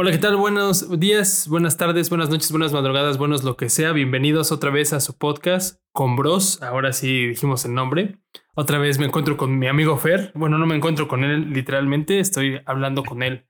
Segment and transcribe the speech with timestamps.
[0.00, 0.36] Hola, ¿qué tal?
[0.36, 3.90] Buenos días, buenas tardes, buenas noches, buenas madrugadas, buenos lo que sea.
[3.90, 6.62] Bienvenidos otra vez a su podcast con Bros.
[6.62, 8.16] Ahora sí dijimos el nombre.
[8.54, 10.30] Otra vez me encuentro con mi amigo Fer.
[10.36, 13.48] Bueno, no me encuentro con él literalmente, estoy hablando con él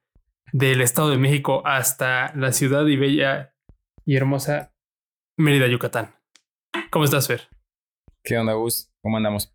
[0.55, 3.55] del Estado de México hasta la ciudad y bella
[4.07, 4.73] y hermosa
[5.37, 6.15] Mérida, Yucatán.
[6.89, 7.43] ¿Cómo estás, Fer?
[8.25, 8.91] ¿Qué onda, Gus?
[9.03, 9.55] ¿Cómo andamos?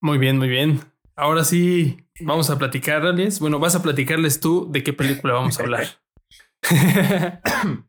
[0.00, 0.80] Muy bien, muy bien.
[1.14, 3.38] Ahora sí, vamos a platicarles.
[3.38, 5.86] Bueno, vas a platicarles tú de qué película vamos a hablar.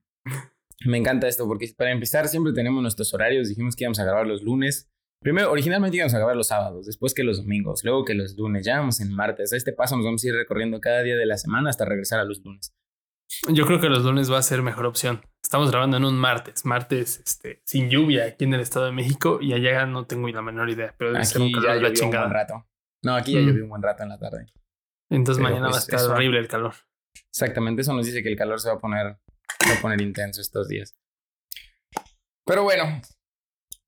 [0.85, 3.49] Me encanta esto porque para empezar siempre tenemos nuestros horarios.
[3.49, 4.89] Dijimos que íbamos a grabar los lunes.
[5.21, 8.65] Primero, originalmente íbamos a grabar los sábados, después que los domingos, luego que los lunes.
[8.65, 9.51] Ya vamos en martes.
[9.51, 12.19] A este paso nos vamos a ir recorriendo cada día de la semana hasta regresar
[12.19, 12.73] a los lunes.
[13.49, 15.21] Yo creo que los lunes va a ser mejor opción.
[15.43, 19.39] Estamos grabando en un martes, martes este, sin lluvia aquí en el Estado de México
[19.41, 22.65] y allá no tengo la menor idea, pero debe aquí ya llovió un buen rato.
[23.03, 23.45] No, aquí ya mm.
[23.47, 24.47] llovió un buen rato en la tarde.
[25.09, 26.73] Entonces mañana va a pues, estar horrible el calor.
[27.29, 30.67] Exactamente, eso nos dice que el calor se va a poner, a poner intenso estos
[30.67, 30.93] días.
[32.45, 33.01] Pero bueno,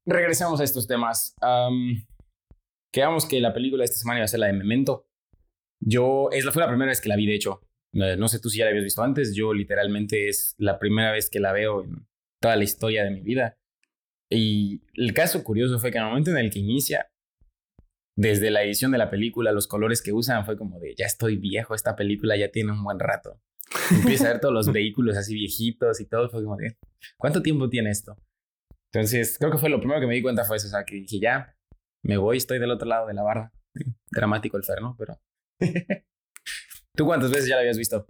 [0.05, 1.35] regresemos a estos temas.
[2.93, 5.07] quedamos que la película de esta semana iba a ser la de Memento.
[5.81, 7.61] Yo, es, fue la primera vez que la vi, de hecho.
[7.93, 9.33] Eh, no sé tú si ya la habías visto antes.
[9.33, 12.05] Yo literalmente es la primera vez que la veo en
[12.41, 13.57] toda la historia de mi vida.
[14.29, 17.09] Y el caso curioso fue que en el momento en el que inicia,
[18.19, 21.37] desde la edición de la película, los colores que usan fue como de, ya estoy
[21.37, 23.39] viejo, esta película ya tiene un buen rato.
[23.91, 26.75] Empieza a ver todos los vehículos así viejitos y todo, fue como de,
[27.17, 28.17] ¿cuánto tiempo tiene esto?
[28.91, 30.95] Entonces, creo que fue lo primero que me di cuenta fue eso, o sea, que
[30.95, 31.55] dije, ya,
[32.03, 33.53] me voy, estoy del otro lado de la barra.
[34.11, 34.97] Dramático el Fer, ¿no?
[34.99, 35.17] Pero...
[36.97, 38.05] ¿Tú cuántas veces ya la habías visto?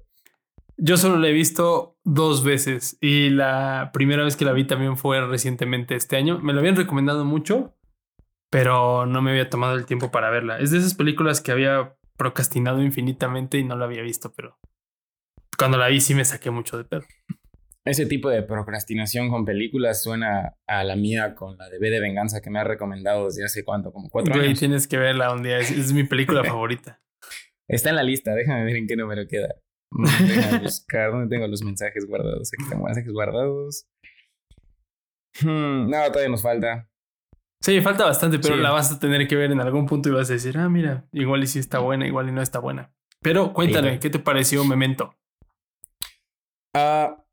[0.75, 4.97] Yo solo la he visto dos veces y la primera vez que la vi también
[4.97, 6.39] fue recientemente este año.
[6.39, 7.77] Me lo habían recomendado mucho,
[8.49, 10.59] pero no me había tomado el tiempo para verla.
[10.59, 14.57] Es de esas películas que había procrastinado infinitamente y no la había visto, pero
[15.57, 17.03] cuando la vi sí me saqué mucho de pedo.
[17.85, 21.99] Ese tipo de procrastinación con películas suena a la mía con la de B de
[21.99, 24.59] Venganza que me ha recomendado desde hace cuánto, como cuatro Güey, años.
[24.59, 27.01] tienes que verla un día, es, mi película favorita.
[27.67, 29.55] Está en la lista, déjame ver en qué número queda.
[29.91, 32.51] Déjame buscar dónde tengo los mensajes guardados.
[32.53, 33.87] Aquí tengo mensajes guardados.
[35.41, 36.89] Hmm, no, todavía nos falta.
[37.61, 40.29] Sí, falta bastante, pero la vas a tener que ver en algún punto y vas
[40.29, 42.93] a decir, ah, mira, igual y sí está buena, igual y no está buena.
[43.21, 45.13] Pero cuéntame, ¿qué te pareció Memento?
[46.73, 47.25] Ah,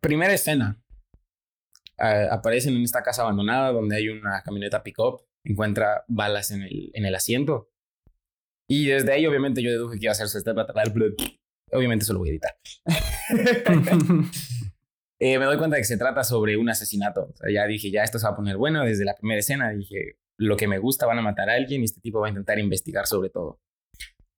[0.00, 0.80] primera escena.
[1.98, 6.90] Uh, aparecen en esta casa abandonada donde hay una camioneta pick-up, encuentra balas en el,
[6.92, 7.70] en el asiento.
[8.68, 10.56] Y desde ahí, obviamente, yo deduje que iba a hacer su step
[11.72, 12.56] Obviamente, eso lo voy a editar.
[15.26, 17.32] Eh, me doy cuenta de que se trata sobre un asesinato.
[17.50, 19.70] ya dije, ya esto se va a poner bueno desde la primera escena.
[19.70, 22.28] Dije, lo que me gusta, van a matar a alguien y este tipo va a
[22.28, 23.58] intentar investigar sobre todo.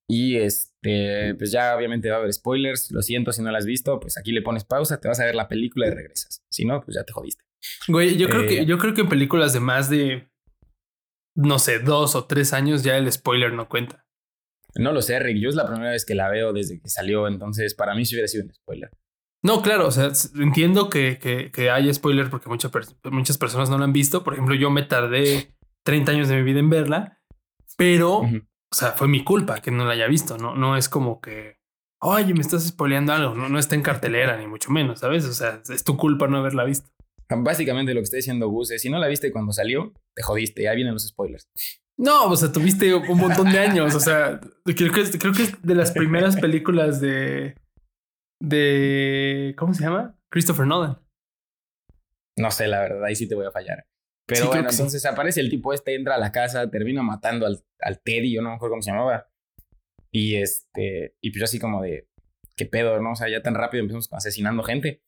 [0.09, 2.93] Y este, pues ya obviamente va a haber spoilers.
[2.93, 5.25] Lo siento si no lo has visto, pues aquí le pones pausa, te vas a
[5.25, 6.45] ver la película y regresas.
[6.49, 7.43] Si no, pues ya te jodiste.
[7.89, 10.29] Güey, yo creo que eh, yo creo que en películas de más de
[11.35, 14.07] no sé, dos o tres años ya el spoiler no cuenta.
[14.77, 15.39] No lo sé, Rick.
[15.39, 18.15] Yo es la primera vez que la veo desde que salió, entonces para mí sí
[18.15, 18.91] hubiera sido un spoiler.
[19.47, 22.73] No, claro, o sea, entiendo que, que, que hay spoiler porque muchas
[23.05, 24.25] muchas personas no la han visto.
[24.25, 27.21] Por ejemplo, yo me tardé 30 años de mi vida en verla,
[27.77, 30.37] pero, o sea, fue mi culpa que no la haya visto.
[30.37, 31.61] No, no es como que,
[32.01, 33.37] oye, me estás spoileando algo.
[33.37, 35.25] No, no está en cartelera, ni mucho menos, ¿sabes?
[35.27, 36.91] O sea, es tu culpa no haberla visto.
[37.29, 40.65] Básicamente lo que está diciendo Gus es, si no la viste cuando salió, te jodiste,
[40.65, 41.49] ya vienen los spoilers.
[41.97, 45.63] No, o sea, tuviste un montón de años, o sea, creo que, creo que es
[45.63, 47.55] de las primeras películas de,
[48.41, 49.55] de.
[49.59, 50.19] ¿Cómo se llama?
[50.31, 50.99] Christopher Nolan.
[52.39, 53.87] No sé, la verdad, ahí sí te voy a fallar.
[54.27, 58.03] Pero bueno, entonces aparece el tipo este, entra a la casa, termina matando al, al
[58.03, 59.31] Teddy, yo no me acuerdo cómo se llamaba.
[60.11, 62.09] Y este, y pues así como de,
[62.57, 63.13] ¿qué pedo, no?
[63.13, 65.03] O sea, ya tan rápido empezamos asesinando gente.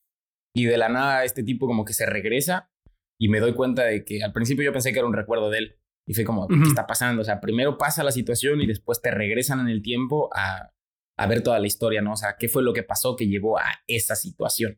[0.55, 2.71] Y de la nada este tipo como que se regresa
[3.19, 5.57] y me doy cuenta de que al principio yo pensé que era un recuerdo de
[5.59, 5.79] él.
[6.07, 7.21] Y fue como, ¿qué está pasando?
[7.21, 10.73] O sea, primero pasa la situación y después te regresan en el tiempo a,
[11.19, 12.13] a ver toda la historia, ¿no?
[12.13, 14.77] O sea, qué fue lo que pasó que llevó a esa situación.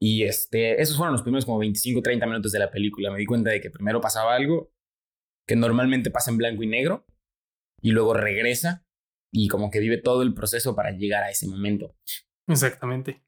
[0.00, 3.10] Y este, esos fueron los primeros como 25, 30 minutos de la película.
[3.10, 4.72] Me di cuenta de que primero pasaba algo
[5.46, 7.04] que normalmente pasa en blanco y negro
[7.82, 8.86] y luego regresa
[9.30, 11.94] y como que vive todo el proceso para llegar a ese momento.
[12.48, 13.22] Exactamente.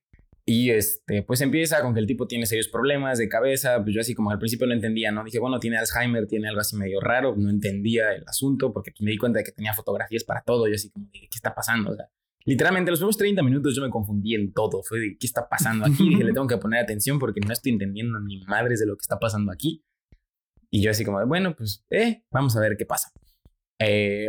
[0.45, 3.81] Y este, pues empieza con que el tipo tiene serios problemas de cabeza.
[3.83, 5.23] Pues yo así como al principio no entendía, ¿no?
[5.23, 7.37] Dije, bueno, tiene Alzheimer, tiene algo así medio raro.
[7.37, 10.67] No entendía el asunto porque me di cuenta de que tenía fotografías para todo.
[10.67, 11.93] Yo así como, ¿qué está pasando?
[11.93, 12.11] O sea,
[12.45, 14.83] Literalmente, los primeros 30 minutos yo me confundí en todo.
[14.83, 16.09] Fue de qué está pasando aquí.
[16.09, 19.03] Dije, le tengo que poner atención porque no estoy entendiendo ni madres de lo que
[19.03, 19.85] está pasando aquí.
[20.71, 23.13] Y yo así como, bueno, pues, eh, vamos a ver qué pasa.
[23.79, 24.29] Eh,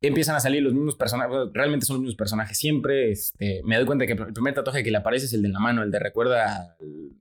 [0.00, 3.10] empiezan a salir los mismos personajes, realmente son los mismos personajes siempre.
[3.10, 5.60] Este, me doy cuenta que el primer tatuaje que le aparece es el de la
[5.60, 6.76] mano, el de recuerda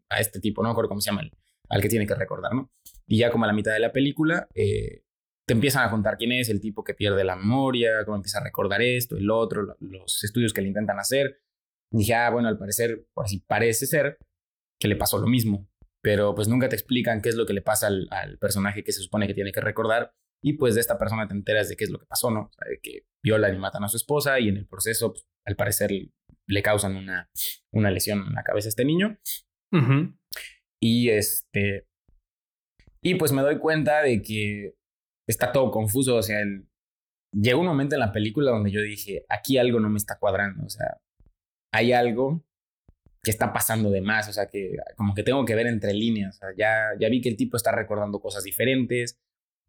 [0.10, 1.24] a, este tipo, no me acuerdo cómo se llama,
[1.70, 2.70] al que tiene que recordar, ¿no?
[3.08, 5.04] Y ya como a la mitad de la película, eh,
[5.52, 8.44] te empiezan a contar quién es el tipo que pierde la memoria, cómo empieza a
[8.46, 11.42] recordar esto, el otro, los estudios que le intentan hacer.
[11.92, 14.18] Dije, ah, bueno, al parecer, por así parece ser,
[14.80, 15.68] que le pasó lo mismo.
[16.02, 18.94] Pero pues nunca te explican qué es lo que le pasa al, al personaje que
[18.94, 21.84] se supone que tiene que recordar y pues de esta persona te enteras de qué
[21.84, 22.44] es lo que pasó, ¿no?
[22.44, 25.26] O sea, de que violan y matan a su esposa y en el proceso, pues,
[25.46, 25.92] al parecer,
[26.48, 27.30] le causan una,
[27.74, 29.20] una lesión en la cabeza a este niño.
[30.82, 31.88] Y este.
[33.04, 34.76] Y pues me doy cuenta de que
[35.32, 36.16] está todo confuso.
[36.16, 36.68] O sea, el,
[37.32, 40.66] llegó un momento en la película donde yo dije, aquí algo no me está cuadrando.
[40.66, 41.02] O sea,
[41.74, 42.44] hay algo
[43.24, 44.30] que está pasando de más.
[44.30, 46.36] O sea, que como que tengo que ver entre líneas.
[46.36, 49.20] O sea, ya, ya vi que el tipo está recordando cosas diferentes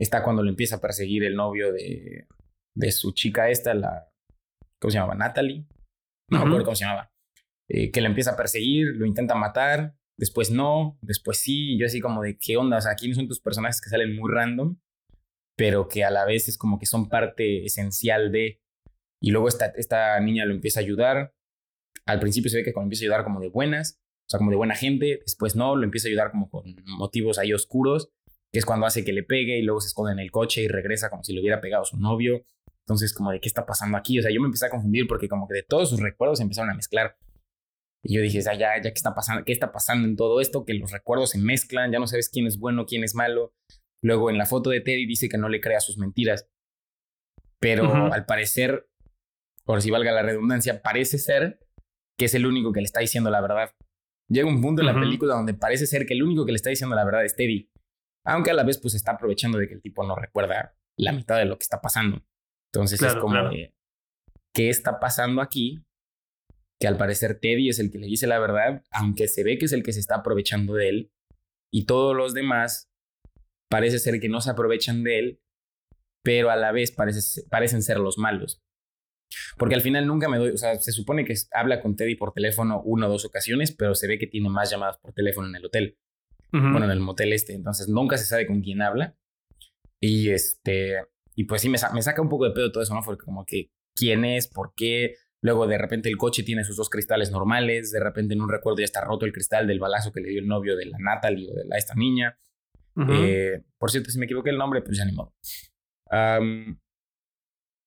[0.03, 2.27] Está cuando lo empieza a perseguir el novio de,
[2.75, 4.09] de su chica esta, la...
[4.81, 5.15] ¿Cómo se llamaba?
[5.15, 5.65] Natalie.
[6.29, 7.13] No me acuerdo cómo se llamaba.
[7.69, 11.75] Eh, que le empieza a perseguir, lo intenta matar, después no, después sí.
[11.75, 12.79] Y yo así como de, ¿qué onda?
[12.79, 14.77] O sea, aquí no son tus personajes que salen muy random,
[15.57, 18.61] pero que a la vez es como que son parte esencial de...
[19.21, 21.35] Y luego esta, esta niña lo empieza a ayudar.
[22.07, 24.51] Al principio se ve que cuando empieza a ayudar como de buenas, o sea, como
[24.51, 25.21] de buena gente.
[25.23, 26.65] Después no, lo empieza a ayudar como con
[26.99, 28.11] motivos ahí oscuros
[28.53, 30.69] que es cuando hace que le pegue y luego se esconde en el coche y
[30.69, 32.45] regresa como si le hubiera pegado a su novio.
[32.87, 34.19] Entonces, como de qué está pasando aquí.
[34.19, 36.43] O sea, yo me empecé a confundir porque como que de todos sus recuerdos se
[36.43, 37.17] empezaron a mezclar.
[38.05, 39.45] Y yo dije, o ya, ya, ¿qué está pasando?
[39.45, 40.65] ¿Qué está pasando en todo esto?
[40.67, 43.55] Que los recuerdos se mezclan, ya no sabes quién es bueno, quién es malo.
[44.03, 46.49] Luego en la foto de Teddy dice que no le crea sus mentiras.
[47.61, 48.89] Pero al parecer,
[49.65, 51.61] por si valga la redundancia, parece ser
[52.19, 53.73] que es el único que le está diciendo la verdad.
[54.29, 56.71] Llega un punto en la película donde parece ser que el único que le está
[56.71, 57.71] diciendo la verdad es Teddy.
[58.25, 61.39] Aunque a la vez pues está aprovechando de que el tipo no recuerda la mitad
[61.39, 62.25] de lo que está pasando.
[62.73, 63.51] Entonces es como
[64.53, 65.85] ¿qué está pasando aquí?
[66.81, 69.67] Que al parecer Teddy es el que le dice la verdad, aunque se ve que
[69.67, 71.13] es el que se está aprovechando de él.
[71.71, 72.92] Y todos los demás
[73.73, 75.41] parece ser que no se aprovechan de él,
[76.23, 78.63] pero a la vez parece, parecen ser los malos.
[79.57, 82.33] Porque al final nunca me doy, o sea, se supone que habla con Teddy por
[82.33, 85.57] teléfono una o dos ocasiones, pero se ve que tiene más llamadas por teléfono en
[85.57, 85.97] el hotel
[86.53, 89.17] bueno, en el motel este, entonces nunca se sabe con quién habla.
[90.01, 90.99] Y este,
[91.35, 93.01] y pues sí, me, me saca un poco de pedo todo eso, ¿no?
[93.03, 94.49] Porque como que, ¿quién es?
[94.49, 95.15] ¿Por qué?
[95.41, 98.81] Luego de repente el coche tiene sus dos cristales normales, de repente en un recuerdo
[98.81, 101.51] ya está roto el cristal del balazo que le dio el novio de la Natalie
[101.51, 102.39] o de la, esta niña.
[103.09, 105.35] Eh, por cierto, si me equivoqué el nombre, pues ya ni modo.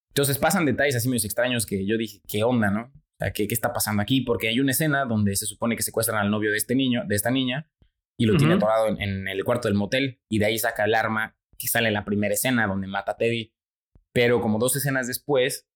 [0.10, 2.92] entonces pasan detalles así medio extraños que yo dije, ¿qué onda, no?
[2.94, 4.22] O sea, ¿qué, ¿qué, está pasando aquí?
[4.22, 7.16] Porque hay una escena donde se supone que secuestran al novio de este niño, de
[7.16, 7.69] esta niña,
[8.18, 11.38] y lo tiene atorado en, el cuarto del motel y de ahí saca el arma
[11.58, 13.54] que sale en la primera escena donde mata a Teddy.
[14.13, 15.68] Pero como dos escenas después,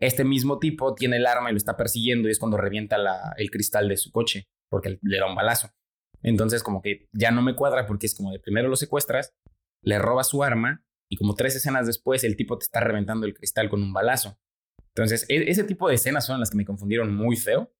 [0.00, 2.96] este mismo tipo tiene el arma y lo está persiguiendo y es cuando revienta
[3.36, 5.70] el cristal de su coche porque le da un balazo.
[6.24, 9.34] Entonces como que ya no me cuadra porque es como de primero lo secuestras,
[9.82, 13.34] le robas su arma y como tres escenas después el tipo te está reventando el
[13.34, 14.38] cristal con un balazo.
[14.96, 17.72] Entonces e, ese tipo de escenas son las que me confundieron muy feo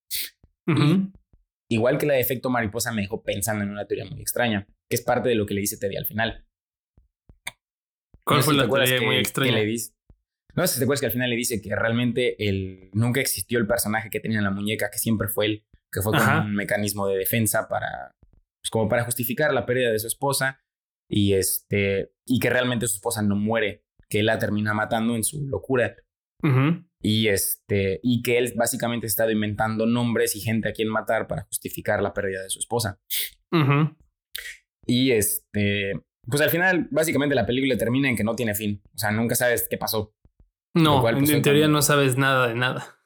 [1.68, 4.96] igual que la de efecto mariposa, me dejó pensando en una teoría muy extraña, que
[4.96, 6.46] es parte de lo que le dice Teddy al final.
[8.24, 9.52] ¿Cuál fue la teoría muy extraña?
[9.52, 9.92] le dice,
[10.54, 13.58] no sé si te acuerdas que al final le dice que realmente el, nunca existió
[13.58, 16.54] el personaje que tenía en la muñeca, que siempre fue él, que fue como un
[16.54, 18.12] mecanismo de defensa para,
[18.64, 20.64] pues como para justificar la pérdida de su esposa
[21.06, 25.22] y este, y que realmente su esposa no muere, que él la termina matando en
[25.22, 25.94] su locura.
[27.00, 31.26] Y, este, y que él básicamente ha estado inventando nombres y gente a quien matar
[31.26, 33.00] para justificar la pérdida de su esposa.
[34.86, 35.92] Y este,
[36.26, 38.82] pues al final, básicamente la película termina en que no tiene fin.
[38.94, 40.14] O sea, nunca sabes qué pasó.
[40.74, 42.98] No, pues, en, teoría no sabes nada de nada.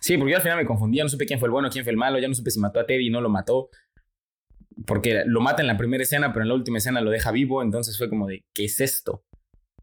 [0.00, 1.92] Sí, porque yo al final me confundía, no supe quién fue el bueno, quién fue
[1.92, 3.70] el malo, ya no supe si mató a Teddy y no lo mató.
[4.86, 7.62] Porque lo mata en la primera escena, pero en la última escena lo deja vivo,
[7.62, 9.24] entonces fue como de, ¿qué es esto?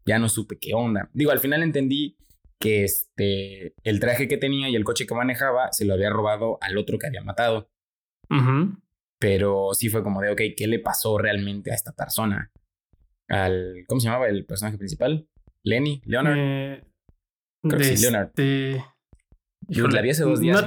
[0.04, 1.08] Ya no supe qué onda.
[1.12, 2.16] Digo, al final entendí
[2.60, 6.58] que este, el traje que tenía y el coche que manejaba se lo había robado
[6.60, 7.70] al otro que había matado.
[9.18, 12.50] Pero sí fue como de, ok, ¿qué le pasó realmente a esta persona?
[13.28, 15.28] Al, ¿Cómo se llamaba el personaje principal?
[15.62, 16.36] Lenny, Leonard.
[16.38, 16.84] Eh,
[17.62, 18.28] Creo que sí, Leonard.
[18.28, 18.84] Este...
[19.68, 20.60] Yo la vi hace dos días.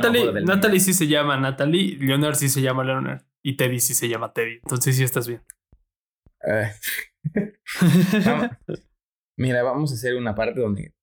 [0.43, 4.33] Natalie, sí se llama Natalie, Leonard sí se llama Leonard y Teddy sí se llama
[4.33, 4.55] Teddy.
[4.55, 5.43] Entonces sí estás bien.
[6.47, 6.71] Eh,
[9.37, 10.95] mira, vamos a hacer una parte donde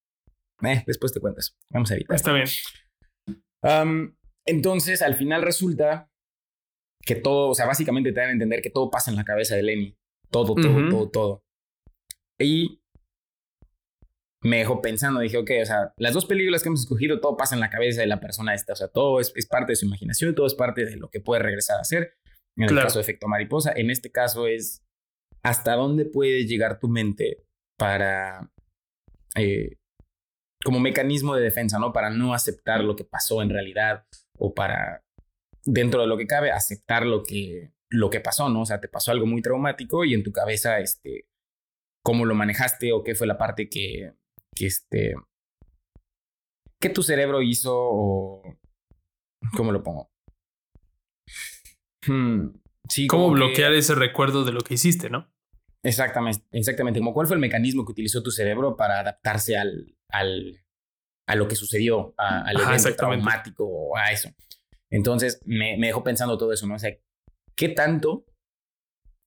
[0.62, 1.56] eh, después te cuentas.
[1.70, 2.16] Vamos a evitar.
[2.16, 2.48] Está bien.
[4.44, 6.10] entonces, al final resulta
[7.06, 9.54] que todo, o sea, básicamente te dan a entender que todo pasa en la cabeza
[9.54, 9.96] de Lenny.
[10.28, 11.44] Todo, todo, todo, todo.
[12.40, 12.82] Y
[14.42, 17.54] me dejó pensando, dije, ok, o sea, las dos películas que hemos escogido, todo pasa
[17.54, 20.34] en la cabeza de la persona esta, o sea, todo es, parte de su imaginación,
[20.34, 22.16] todo es parte de lo que puede regresar a ser.
[22.56, 24.84] En el caso de efecto mariposa, en este caso es
[25.42, 27.44] hasta dónde puede llegar tu mente
[27.78, 28.50] para,
[29.36, 29.76] eh,
[30.64, 31.92] como mecanismo de defensa, ¿no?
[31.92, 34.04] Para no aceptar lo que pasó en realidad
[34.38, 35.02] o para,
[35.64, 38.62] dentro de lo que cabe, aceptar lo que, lo que pasó, ¿no?
[38.62, 41.26] O sea, te pasó algo muy traumático y en tu cabeza, este,
[42.04, 44.12] cómo lo manejaste o qué fue la parte que,
[44.54, 45.14] que este,
[46.80, 48.42] que tu cerebro hizo o,
[49.56, 50.11] ¿cómo lo pongo?
[52.06, 52.48] Hmm,
[52.88, 55.32] sí, ¿Cómo bloquear ese recuerdo de lo que hiciste, no?
[55.82, 57.00] Exactamente, exactamente.
[57.00, 60.64] Como cuál fue el mecanismo que utilizó tu cerebro para adaptarse al, al,
[61.26, 64.30] a lo que sucedió, al evento traumático o a eso.
[64.90, 66.74] Entonces me, me dejó pensando todo eso, ¿no?
[66.74, 66.96] O sea,
[67.56, 68.26] ¿qué tanto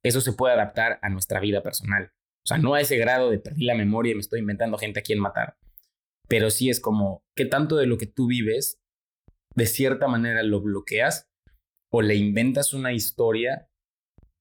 [0.04, 2.14] eso se puede adaptar a nuestra vida personal?
[2.46, 5.00] O sea, no a ese grado de perdí la memoria y me estoy inventando gente
[5.00, 5.58] a quien matar.
[6.28, 8.80] Pero sí es como, ¿qué tanto de lo que tú vives,
[9.56, 11.30] de cierta manera lo bloqueas
[11.98, 13.70] o le inventas una historia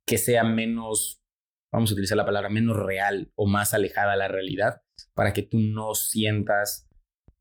[0.08, 1.22] que sea menos,
[1.72, 4.82] vamos a utilizar la palabra, menos real o más alejada a la realidad
[5.14, 6.88] para que tú no sientas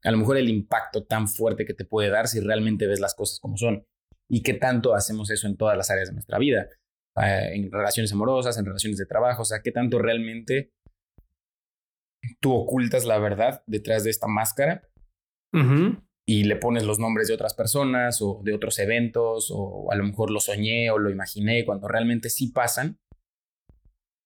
[0.04, 3.16] a lo mejor el impacto tan fuerte que te puede dar si realmente ves las
[3.16, 3.88] cosas como son.
[4.30, 6.70] Y qué tanto hacemos eso en todas las áreas de nuestra vida.
[7.20, 10.74] Eh, en relaciones amorosas, en relaciones de trabajo, o sea, qué tanto realmente
[12.40, 14.88] tú ocultas la verdad detrás de esta máscara
[16.26, 20.04] y le pones los nombres de otras personas o de otros eventos o a lo
[20.04, 22.98] mejor lo soñé o lo imaginé cuando realmente sí pasan,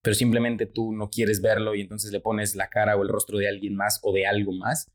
[0.03, 3.39] pero simplemente tú no quieres verlo y entonces le pones la cara o el rostro
[3.39, 4.91] de alguien más o de algo más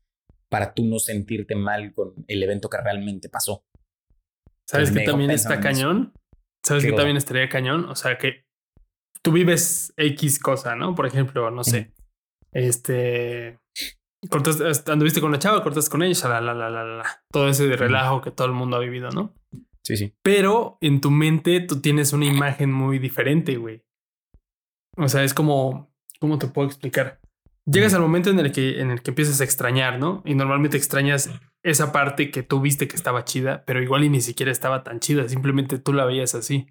[0.49, 3.65] para tú no sentirte mal con el evento que realmente pasó.
[4.67, 6.13] ¿Sabes que también está cañón?
[6.65, 7.85] ¿Sabes que también estaría cañón?
[7.89, 8.45] O sea, que
[9.21, 10.95] tú vives X cosa, ¿no?
[10.95, 11.91] Por ejemplo, no sé,
[12.53, 13.59] este,
[14.29, 17.67] cortas, anduviste con la chava, cortas con ella, la, la, la, la, la, todo ese
[17.67, 19.33] de relajo que todo el mundo ha vivido, ¿no?
[19.83, 20.13] Sí, sí.
[20.21, 23.83] Pero en tu mente tú tienes una imagen muy diferente, güey.
[24.95, 27.19] O sea, es como, ¿cómo te puedo explicar?
[27.65, 30.21] Llegas al momento en el que en el que empiezas a extrañar, ¿no?
[30.25, 31.29] Y normalmente extrañas
[31.63, 34.99] esa parte que tú viste que estaba chida, pero igual y ni siquiera estaba tan
[34.99, 36.67] chida, simplemente tú la veías así.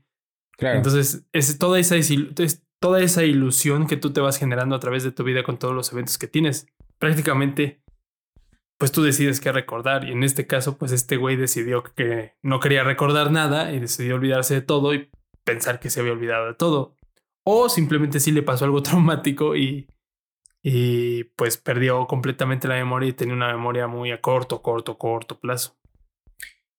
[0.56, 0.76] Claro.
[0.76, 5.02] Entonces, es toda esa, es toda esa ilusión que tú te vas generando a través
[5.02, 6.66] de tu vida con todos los eventos que tienes.
[7.02, 7.82] Prácticamente,
[8.78, 10.04] pues tú decides qué recordar.
[10.04, 14.14] Y en este caso, pues este güey decidió que no quería recordar nada y decidió
[14.14, 15.10] olvidarse de todo y
[15.42, 16.94] pensar que se había olvidado de todo.
[17.42, 19.88] O simplemente sí le pasó algo traumático y
[20.62, 25.40] y pues perdió completamente la memoria y tenía una memoria muy a corto, corto, corto
[25.40, 25.76] plazo.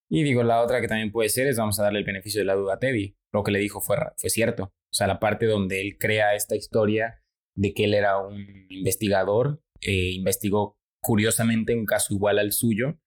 [0.10, 2.46] Y digo, la otra que también puede ser es vamos a darle el beneficio de
[2.46, 3.18] la duda a Teddy.
[3.34, 4.64] Lo que le dijo fue, fue cierto.
[4.64, 7.22] O sea, la parte donde él crea esta historia
[7.56, 12.98] de que él era un investigador, eh, investigó curiosamente un caso igual al suyo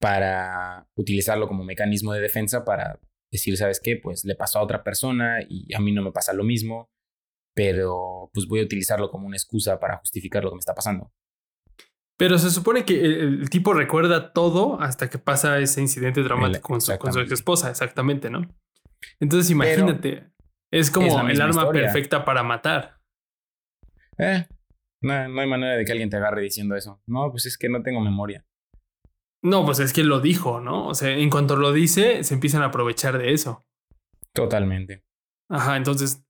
[0.00, 3.00] para utilizarlo como mecanismo de defensa para
[3.32, 3.96] decir, ¿sabes qué?
[3.96, 6.92] Pues le pasó a otra persona y a mí no me pasa lo mismo
[7.54, 11.12] pero pues voy a utilizarlo como una excusa para justificar lo que me está pasando.
[12.18, 16.80] Pero se supone que el, tipo recuerda todo hasta que pasa ese incidente dramático con
[16.80, 18.42] su, con su, ex esposa, exactamente, ¿no?
[19.18, 20.30] Entonces imagínate,
[20.72, 23.00] es como el arma perfecta para matar.
[24.18, 24.46] Eh,
[25.02, 27.00] no, no hay manera de que alguien te agarre diciendo eso.
[27.06, 28.46] No, pues es que no tengo memoria.
[29.42, 30.86] No, pues es que lo dijo, ¿no?
[30.86, 33.66] O sea, en cuanto lo dice, se empiezan a aprovechar de eso.
[34.32, 35.04] Totalmente.
[35.50, 36.24] Ajá, entonces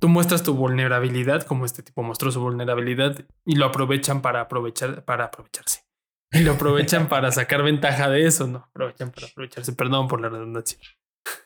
[0.00, 5.04] tú muestras tu vulnerabilidad, como este tipo mostró su vulnerabilidad, y lo aprovechan para aprovechar,
[5.04, 5.84] para aprovecharse.
[6.32, 8.58] Y lo aprovechan para sacar ventaja de eso, ¿no?
[8.70, 9.74] Aprovechan para aprovecharse.
[9.74, 10.78] Perdón por la redundancia.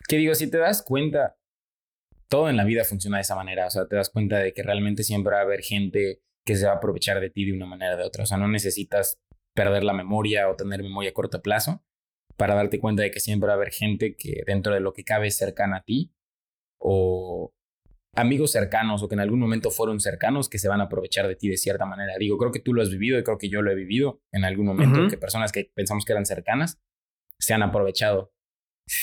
[0.06, 1.36] Que digo, si te das cuenta,
[2.28, 3.66] todo en la vida funciona de esa manera.
[3.66, 6.64] O sea, te das cuenta de que realmente siempre va a haber gente que se
[6.64, 8.22] va a aprovechar de ti de una manera o de otra.
[8.24, 9.20] O sea, no necesitas
[9.54, 11.84] perder la memoria o tener memoria a corto plazo
[12.38, 15.04] para darte cuenta de que siempre va a haber gente que dentro de lo que
[15.04, 16.14] cabe es cercana a ti
[16.78, 17.52] o,
[18.14, 21.36] amigos cercanos o que en algún momento fueron cercanos que se van a aprovechar de
[21.36, 22.14] ti de cierta manera.
[22.18, 24.46] Digo, creo que tú lo has vivido y creo que yo lo he vivido en
[24.46, 26.80] algún momento, que personas que pensamos que eran cercanas
[27.38, 28.32] se han aprovechado.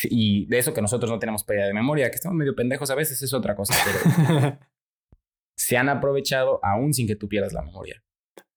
[0.03, 2.95] Y de eso que nosotros no tenemos pérdida de memoria, que estamos medio pendejos a
[2.95, 4.57] veces es otra cosa, pero
[5.65, 8.03] se han aprovechado aún sin que tú pierdas la memoria.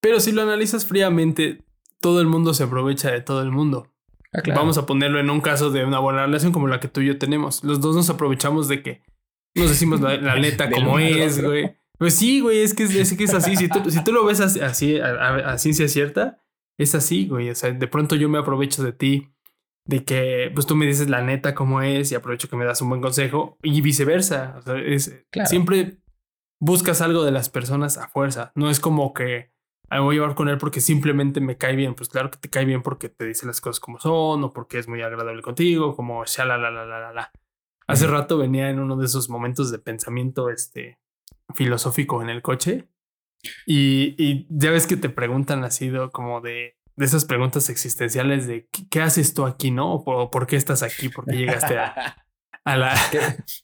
[0.01, 1.65] Pero si lo analizas fríamente,
[2.03, 3.91] todo el mundo se aprovecha de todo el mundo.
[4.35, 7.01] Ah, Vamos a ponerlo en un caso de una buena relación como la que tú
[7.01, 7.65] y yo tenemos.
[7.65, 9.03] Los dos nos aprovechamos de que
[9.55, 11.77] nos decimos la, neta como es, güey.
[11.97, 13.57] Pues sí, güey, es que es, que es así.
[13.57, 16.43] Si tú, si tú lo ves así, así a, ciencia cierta,
[16.77, 17.49] es así, güey.
[17.49, 19.33] O sea, de pronto yo me aprovecho de ti,
[19.87, 22.83] de que pues tú me dices la neta como es y aprovecho que me das
[22.83, 24.57] un buen consejo y viceversa.
[24.59, 25.97] O sea, es, siempre
[26.61, 28.53] buscas algo de las personas a fuerza.
[28.55, 29.53] No es como que
[29.91, 31.95] me voy a llevar con él porque simplemente me cae bien.
[31.95, 34.79] Pues claro que te cae bien porque te dice las cosas como son o porque
[34.79, 37.33] es muy agradable contigo, como la la la la la.
[37.87, 40.99] Hace rato venía en uno de esos momentos de pensamiento este
[41.55, 42.89] filosófico en el coche
[43.67, 48.69] y, y ya ves que te preguntan así como de, de esas preguntas existenciales de
[48.91, 49.95] ¿qué, haces tú aquí, no?
[49.95, 52.27] O por, qué estás aquí, por qué llegaste a,
[52.65, 52.95] a la...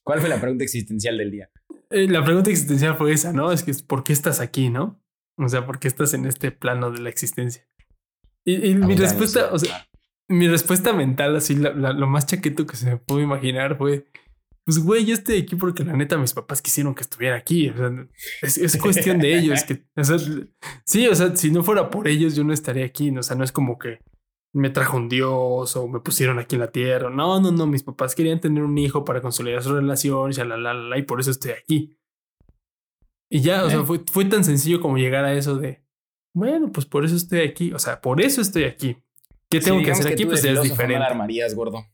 [0.03, 1.51] ¿Cuál fue la pregunta existencial del día?
[1.91, 3.53] Eh, la pregunta existencial fue esa, ¿no?
[3.53, 5.01] Es que ¿por qué estás aquí, no?
[5.37, 7.67] O sea, ¿por qué estás en este plano de la existencia?
[8.45, 9.89] Y, mi respuesta, o sea,
[10.29, 14.07] mi respuesta mental, así, lo más chaqueto que se me pudo imaginar fue,
[14.65, 17.69] pues, güey, yo estoy aquí porque la neta mis papás quisieron que estuviera aquí.
[17.69, 17.91] O sea,
[18.43, 19.63] es, cuestión de ellos.
[19.65, 20.17] Que, o sea,
[20.85, 23.11] sí, o sea, si no fuera por ellos, yo no estaría aquí.
[23.17, 23.99] O sea, no es como que
[24.55, 27.11] me trajo un dios o me pusieron aquí en la tierra.
[27.11, 27.67] No, no, no.
[27.67, 31.03] Mis papás querían tener un hijo para consolidar su relación, ya la, la, la, y
[31.03, 31.99] por eso estoy aquí.
[33.29, 35.83] Y ya, o sea, fue, fue tan sencillo como llegar a eso de,
[36.33, 37.73] bueno, pues por eso estoy aquí.
[37.73, 38.97] O sea, por eso estoy aquí.
[39.51, 40.25] ¿Qué tengo que hacer aquí?
[40.25, 41.01] Pues es diferente.
[41.01, 41.85] No armarías, gordo.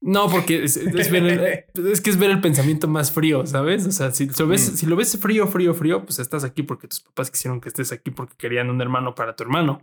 [0.00, 3.86] No, porque es, ver es, que es ver el pensamiento más frío, ¿sabes?
[3.86, 4.76] O sea, si lo, ves, mm.
[4.76, 7.92] si lo ves frío, frío, frío, pues estás aquí porque tus papás quisieron que estés
[7.92, 9.82] aquí porque querían un hermano para tu hermano.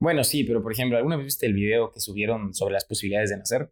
[0.00, 3.30] Bueno, sí, pero por ejemplo, ¿alguna vez viste el video que subieron sobre las posibilidades
[3.30, 3.70] de nacer?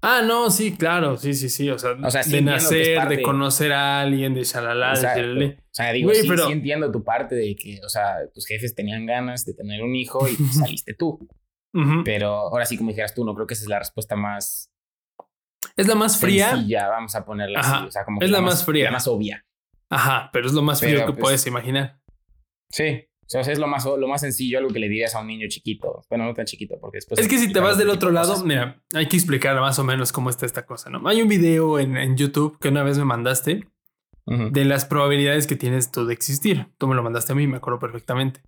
[0.00, 1.70] Ah, no, sí, claro, sí, sí, sí.
[1.70, 6.28] O sea, de nacer, de conocer a alguien, de shalala, de O sea, digo, sí,
[6.28, 6.46] pero...
[6.46, 9.96] sí entiendo tu parte de que, o sea, tus jefes tenían ganas de tener un
[9.96, 11.28] hijo y saliste tú.
[12.04, 14.72] Pero ahora sí, como dijeras tú, no creo que esa es la respuesta más.
[15.76, 16.64] Es la más fría.
[16.66, 17.86] Ya vamos a ponerla así.
[17.86, 18.86] O sea, como es la, más, fría.
[18.86, 19.46] La más obvia.
[19.88, 22.00] Ajá, pero es lo más frío que pues puedes imaginar.
[22.70, 23.07] Sí.
[23.28, 25.46] O sea, es lo más, lo más sencillo, algo que le dirías a un niño
[25.48, 26.02] chiquito.
[26.08, 27.20] Bueno, no tan chiquito, porque después.
[27.20, 30.12] Es que si te vas del otro lado, mira, hay que explicar más o menos
[30.12, 31.06] cómo está esta cosa, ¿no?
[31.06, 33.68] Hay un video en, en YouTube que una vez me mandaste
[34.24, 36.68] de las probabilidades que tienes tú de existir.
[36.78, 38.42] Tú me lo mandaste a mí, me acuerdo perfectamente.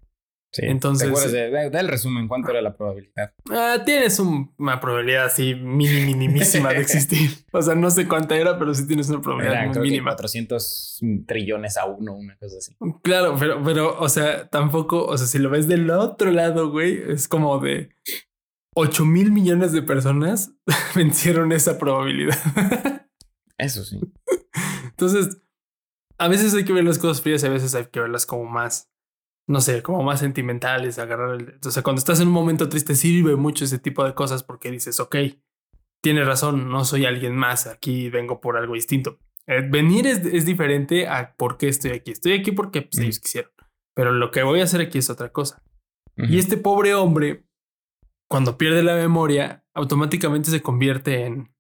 [0.53, 0.63] Sí.
[0.65, 1.13] Entonces.
[1.31, 2.27] ¿Te el resumen?
[2.27, 3.33] ¿Cuánto era la probabilidad?
[3.51, 7.31] Ah, tienes una probabilidad así minimísima de existir.
[7.53, 10.11] o sea, no sé cuánta era, pero sí tienes una probabilidad mínima.
[10.11, 12.75] 400 trillones a uno, una cosa así.
[13.03, 17.01] Claro, pero, pero, o sea, tampoco, o sea, si lo ves del otro lado, güey,
[17.13, 17.91] es como de
[18.75, 20.53] 8 mil millones de personas
[20.95, 22.39] vencieron esa probabilidad.
[23.57, 24.01] Eso sí.
[24.85, 25.41] Entonces,
[26.19, 28.45] a veces hay que ver las cosas frías y a veces hay que verlas como
[28.45, 28.91] más
[29.51, 31.59] no sé, como más sentimentales, agarrar el...
[31.67, 34.71] O sea, cuando estás en un momento triste sirve mucho ese tipo de cosas porque
[34.71, 35.17] dices, ok,
[36.01, 39.19] tienes razón, no soy alguien más, aquí vengo por algo distinto.
[39.49, 42.13] Eh, venir es, diferente a por qué estoy aquí.
[42.13, 43.51] Estoy aquí porque pues, ellos quisieron,
[43.93, 45.65] pero lo que voy a hacer aquí es otra cosa.
[46.17, 47.45] Y este pobre hombre,
[48.29, 51.53] cuando pierde la memoria, automáticamente se convierte en,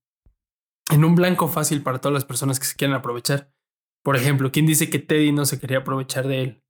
[0.92, 3.52] en un blanco fácil para todas las personas que se quieren aprovechar.
[4.04, 6.62] Por ejemplo, ¿quién dice que Teddy no se quería aprovechar de él?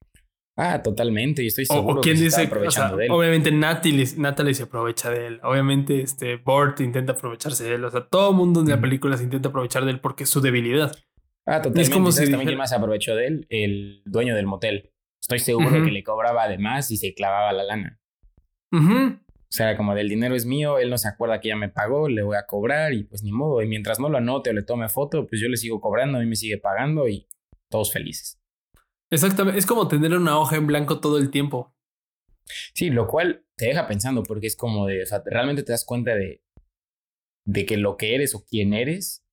[0.57, 1.43] Ah, totalmente.
[1.43, 3.11] Y estoy seguro o, quién que dice, aprovechando de él.
[3.11, 4.07] Obviamente Natalie,
[4.55, 5.41] se aprovecha de él.
[5.43, 7.85] Obviamente este Bort intenta aprovecharse de él.
[7.85, 10.31] O sea, todo el mundo en la película se intenta aprovechar de él porque es
[10.31, 10.93] su debilidad.
[11.47, 11.83] Ah, totalmente.
[11.83, 14.91] Es como si también quién más se aprovechó de él, el dueño del motel.
[15.21, 18.01] Estoy seguro que le cobraba además y se clavaba la lana.
[18.73, 22.09] O sea, como del dinero es mío, él no se acuerda que ya me pagó,
[22.09, 23.63] le voy a cobrar y pues ni modo.
[23.63, 26.21] Y mientras no lo anote o le tome foto, pues yo le sigo cobrando, a
[26.21, 27.27] mí me sigue pagando y
[27.69, 28.40] todos felices.
[29.11, 31.75] Exactamente, es como tener una hoja en blanco todo el tiempo.
[32.75, 35.85] Sí, lo cual te deja pensando porque es como de, o sea, realmente te das
[35.85, 36.43] cuenta de,
[37.47, 39.25] de que lo que eres o quién eres,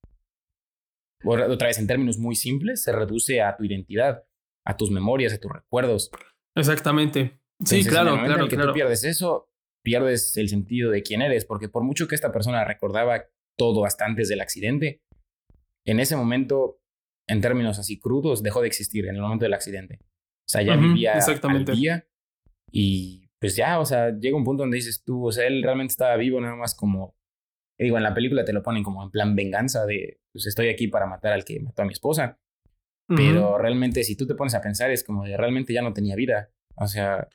[1.23, 4.25] otra vez en términos muy simples, se reduce a tu identidad,
[4.65, 6.11] a tus memorias, a tus recuerdos.
[6.55, 7.39] Exactamente.
[7.63, 9.49] sí, claro, en el claro, en que tú pierdes eso,
[9.83, 13.25] pierdes el sentido de quién eres, porque por mucho que esta persona recordaba
[13.57, 15.01] todo hasta antes del accidente,
[15.85, 16.79] en ese momento
[17.27, 19.99] en términos así crudos, dejó de existir en el momento del accidente.
[20.01, 21.71] O sea, ya vivía exactamente.
[21.73, 22.07] al día
[22.71, 25.91] y pues ya, o sea, llega un punto donde dices tú, o sea, él realmente
[25.91, 27.15] estaba vivo nada más como,
[27.77, 30.87] digo, en la película te lo ponen como en plan venganza de, pues estoy aquí
[30.87, 32.39] para matar al que mató a mi esposa.
[33.09, 36.15] Pero realmente si tú te pones a pensar es como de realmente ya no tenía
[36.17, 36.51] vida.
[36.75, 37.29] O sea...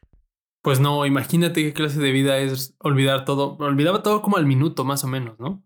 [0.62, 3.56] Pues no, imagínate qué clase de vida es olvidar todo.
[3.56, 5.64] Olvidaba todo como al minuto más o menos, ¿no?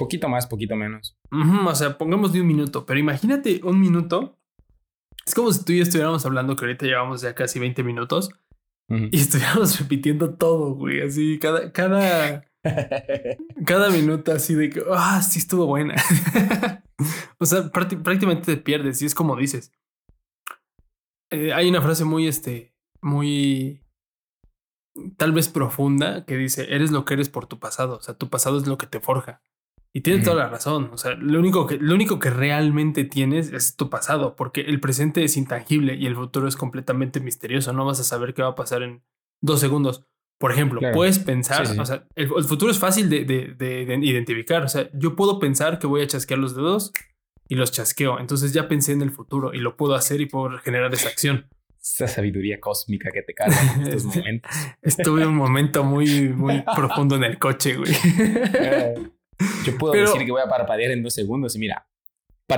[0.00, 1.18] Poquito más, poquito menos.
[1.30, 4.38] o sea, pongamos de un minuto, pero imagínate un minuto.
[5.26, 8.30] Es como si tú y yo estuviéramos hablando, que ahorita llevamos ya casi 20 minutos,
[8.88, 12.44] y estuviéramos repitiendo todo, güey, así, cada, cada,
[13.66, 15.94] cada minuto así de que, ah, sí estuvo buena.
[17.38, 19.72] o sea, prácticamente te pierdes, y es como dices.
[21.30, 23.84] Eh, hay una frase muy, este, muy,
[25.16, 28.28] tal vez profunda, que dice, eres lo que eres por tu pasado, o sea, tu
[28.28, 29.42] pasado es lo que te forja.
[29.92, 30.90] Y tienes toda la razón.
[30.92, 34.80] O sea, lo único, que, lo único que realmente tienes es tu pasado, porque el
[34.80, 37.72] presente es intangible y el futuro es completamente misterioso.
[37.72, 39.02] No vas a saber qué va a pasar en
[39.40, 40.06] dos segundos.
[40.38, 44.62] Por ejemplo, puedes pensar, o sea, el, futuro es fácil de, de, identificar.
[44.62, 46.92] O sea, yo puedo pensar que voy a chasquear los dedos
[47.46, 48.18] y los chasqueo.
[48.18, 51.46] Entonces ya pensé en el futuro y lo puedo hacer y puedo generar esa acción.
[51.78, 54.50] Esa sabiduría cósmica que te carga en estos momentos.
[54.80, 57.92] Estuve un momento muy, muy profundo en el coche, güey.
[59.64, 61.86] Yo puedo decir que voy a parpadear en dos segundos y mira,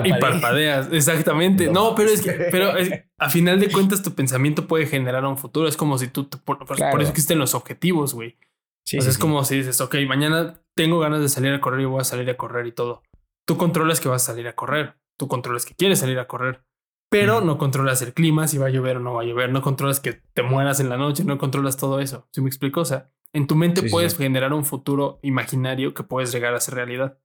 [0.04, 1.70] y parpadeas, exactamente.
[1.70, 2.72] No, pero es que, pero
[3.18, 5.68] a final de cuentas tu pensamiento puede generar un futuro.
[5.68, 8.38] Es como si tú, por, eso existen los objetivos, güey.
[8.84, 12.00] Sí, es como si dices, ok, mañana tengo ganas de salir a correr y voy
[12.00, 13.02] a salir a correr y todo.
[13.46, 14.96] Tú controlas que vas a salir a correr.
[15.16, 16.64] Tú controlas que quieres salir a correr.
[17.10, 19.50] Pero no controlas el clima, si va a llover o no va a llover.
[19.50, 21.24] No controlas que te mueras en la noche.
[21.24, 22.26] No controlas todo eso.
[22.32, 22.80] ¿Sí me explico?
[22.80, 26.74] O sea, en tu mente puedes generar un futuro imaginario que puedes llegar a ser
[26.74, 27.18] realidad.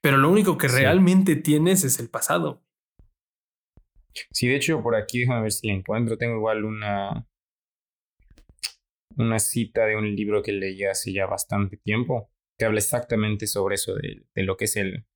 [0.00, 2.62] Pero lo único que realmente tienes es el pasado.
[4.32, 6.18] Sí, de hecho, por aquí déjame ver si la encuentro.
[6.18, 7.26] Tengo igual una.
[9.16, 12.30] Una cita de un libro que leí hace ya bastante tiempo.
[12.58, 15.06] Que habla exactamente sobre eso, de, lo que es el,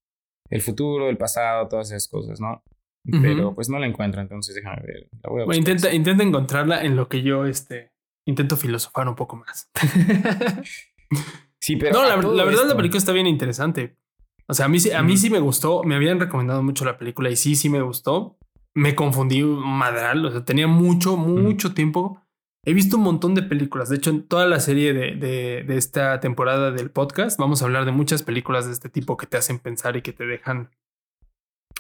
[0.50, 2.62] el futuro, el pasado, todas esas cosas, ¿no?
[3.22, 5.56] Pero pues no la encuentro, entonces déjame ver.
[5.56, 7.92] intenta, intenta encontrarla en lo que yo este,
[8.26, 9.70] intento filosofar un poco más.
[11.58, 11.94] sí, pero.
[11.94, 13.96] No, la, la verdad, la película está bien interesante.
[14.48, 15.82] O sea, a mí, a mí sí me gustó.
[15.82, 18.38] Me habían recomendado mucho la película y sí, sí me gustó.
[18.74, 20.24] Me confundí madral.
[20.26, 22.22] O sea, tenía mucho, mucho tiempo.
[22.64, 23.88] He visto un montón de películas.
[23.88, 27.64] De hecho, en toda la serie de, de, de, esta temporada del podcast vamos a
[27.64, 30.70] hablar de muchas películas de este tipo que te hacen pensar y que te dejan,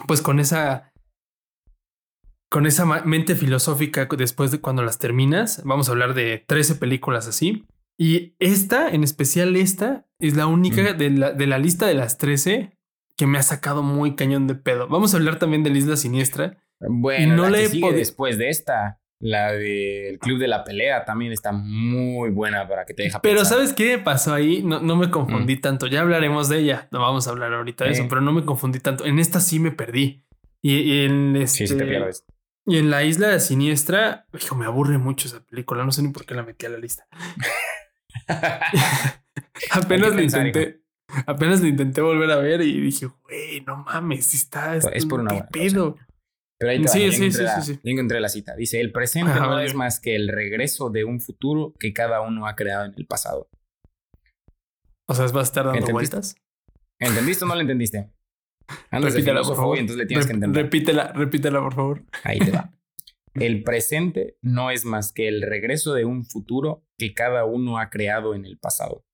[0.06, 0.92] pues, con esa,
[2.48, 5.62] con esa mente filosófica después de cuando las terminas.
[5.64, 7.66] Vamos a hablar de 13 películas así.
[7.98, 12.18] Y esta, en especial esta, es la única de, la, de la lista de las
[12.18, 12.76] 13
[13.16, 14.88] que me ha sacado muy cañón de pedo.
[14.88, 16.58] Vamos a hablar también de la Isla Siniestra.
[16.80, 21.32] Bueno, no la le que después de esta, la del Club de la Pelea también
[21.32, 24.62] está muy buena para que te deje Pero ¿sabes qué pasó ahí?
[24.62, 25.86] No, no me confundí tanto.
[25.86, 26.88] Ya hablaremos de ella.
[26.90, 29.06] No vamos a hablar ahorita de eso, pero no me confundí tanto.
[29.06, 30.24] En esta sí me perdí.
[30.60, 32.24] Y, en este, sí, te pierdes.
[32.66, 35.84] Y en la Isla Siniestra, hijo, me aburre mucho esa película.
[35.84, 37.06] No sé ni por qué la metí a la lista.
[39.70, 40.82] apenas lo intenté.
[41.26, 44.76] Apenas lo intenté volver a ver y dije, güey, no mames, está.
[44.76, 45.96] Es por una pedo.
[46.58, 48.56] Pero ahí te sí, sí, sí, sí, sí, encontré la cita.
[48.56, 52.46] Dice: El presente no es más que el regreso de un futuro que cada uno
[52.46, 53.48] ha creado en el pasado.
[55.06, 56.34] O sea, ¿vas a estar dando vueltas?
[56.98, 58.10] ¿Entendiste o no lo entendiste?
[58.90, 59.78] Repítela, por favor.
[59.78, 60.64] entonces le tienes que entender.
[60.64, 62.04] Repítela, repítela, por favor.
[62.24, 62.72] Ahí te va.
[63.34, 67.90] El presente no es más que el regreso de un futuro que cada uno ha
[67.90, 69.04] creado en el pasado.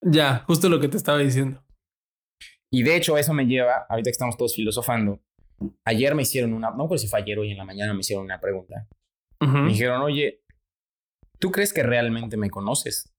[0.00, 1.64] Ya, justo lo que te estaba diciendo.
[2.70, 5.20] Y de hecho eso me lleva, ahorita que estamos todos filosofando,
[5.84, 8.24] ayer me hicieron una, no sé si fue ayer hoy en la mañana me hicieron
[8.24, 8.88] una pregunta.
[9.40, 10.42] Me dijeron, oye,
[11.38, 13.13] ¿tú crees que realmente me conoces?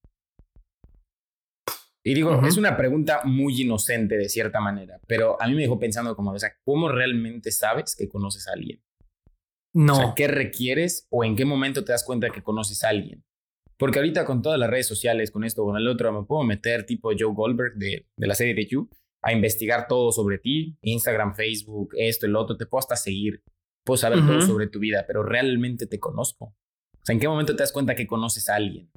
[2.06, 5.80] Y digo, es una pregunta muy inocente de cierta manera, pero a mí me dejó
[5.80, 8.80] pensando como, o sea, ¿cómo realmente sabes que conoces a alguien?
[9.74, 9.94] No.
[9.94, 13.24] O sea, ¿qué requieres o en qué momento te das cuenta que conoces a alguien?
[13.78, 16.86] Porque ahorita con todas las redes sociales, con esto, con el otro, me puedo meter
[16.86, 18.88] tipo Joe Goldberg de, de la serie de You
[19.24, 23.42] a investigar todo sobre ti, Instagram, Facebook, esto, el otro, te puedo hasta seguir,
[23.84, 26.46] puedo saber todo sobre tu vida, pero realmente te conozco.
[26.46, 28.92] O sea, ¿en qué momento te das cuenta que conoces a alguien?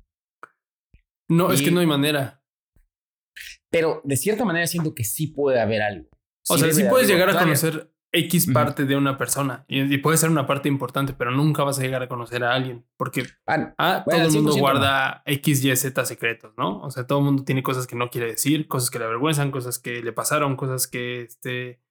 [1.30, 2.37] No, es que no hay manera.
[3.70, 6.08] Pero de cierta manera siento que sí puede haber algo.
[6.48, 10.30] o sea, sí puedes llegar a conocer X parte de una persona y, puede ser
[10.30, 14.04] una parte importante, pero nunca vas a llegar a conocer a alguien porque ah, ah
[14.08, 16.80] todo el mundo guarda X, Y, Z secretos, ¿no?
[16.80, 19.50] O sea, todo el mundo tiene cosas que no quiere decir, cosas que le avergüenzan,
[19.50, 21.82] cosas que le pasaron, cosas que, este,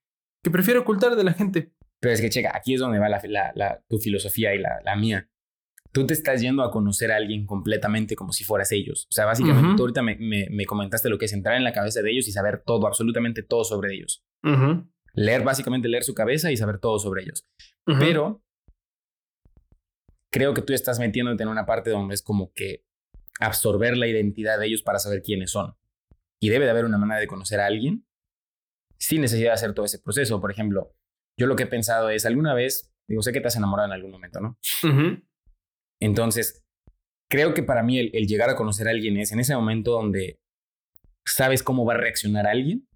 [0.43, 1.73] que prefiere ocultar de la gente.
[1.99, 3.21] Pero es que, checa, aquí es donde va la,
[3.55, 5.29] la, tu filosofía y la, la, mía.
[6.01, 9.07] Tú te estás yendo a conocer a alguien completamente como si fueras ellos.
[9.09, 12.01] O sea, básicamente tú ahorita me, me, comentaste lo que es entrar en la cabeza
[12.01, 14.23] de ellos y saber todo, absolutamente todo sobre ellos
[15.17, 17.45] leer, básicamente leer su cabeza y saber todo sobre ellos.
[17.85, 18.43] Pero
[20.31, 22.85] creo que tú estás metiéndote en una parte donde es como que
[23.39, 25.75] absorber la identidad de ellos para saber quiénes son.
[26.39, 28.05] Y debe de haber una manera de conocer a alguien
[28.99, 30.39] sin necesidad de hacer todo ese proceso.
[30.39, 30.95] Por ejemplo,
[31.35, 33.93] yo lo que he pensado es, alguna vez, digo, sé que te has enamorado en
[33.93, 34.59] algún momento, ¿no?
[35.99, 36.65] Entonces,
[37.29, 40.39] creo que para mí el, llegar a conocer a alguien es en ese momento donde
[41.25, 42.87] sabes cómo va a reaccionar alguien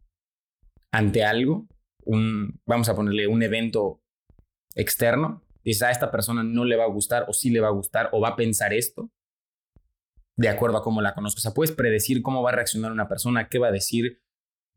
[0.92, 1.68] ante algo
[2.04, 4.02] un, vamos a ponerle un evento
[4.76, 7.72] externo, dices, a esta persona no le va a gustar o sí le va a
[7.72, 9.12] gustar o va a pensar esto,
[10.38, 11.40] de acuerdo a cómo la conozco.
[11.40, 14.22] O sea, puedes predecir cómo va a reaccionar una persona, qué va a decir,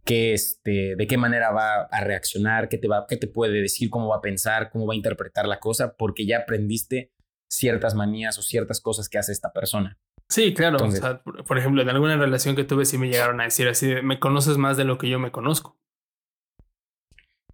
[0.04, 3.88] qué, este, de qué manera va a reaccionar, qué te, va, qué te puede decir,
[3.88, 7.13] cómo va a pensar, cómo va a interpretar la cosa, porque ya aprendiste
[7.56, 9.98] ciertas manías o ciertas cosas que hace esta persona.
[10.28, 10.84] Sí, claro.
[10.84, 13.94] o sea, por ejemplo, en alguna relación que tuve sí me llegaron a decir así,
[14.02, 15.78] me conoces más de lo que yo me conozco.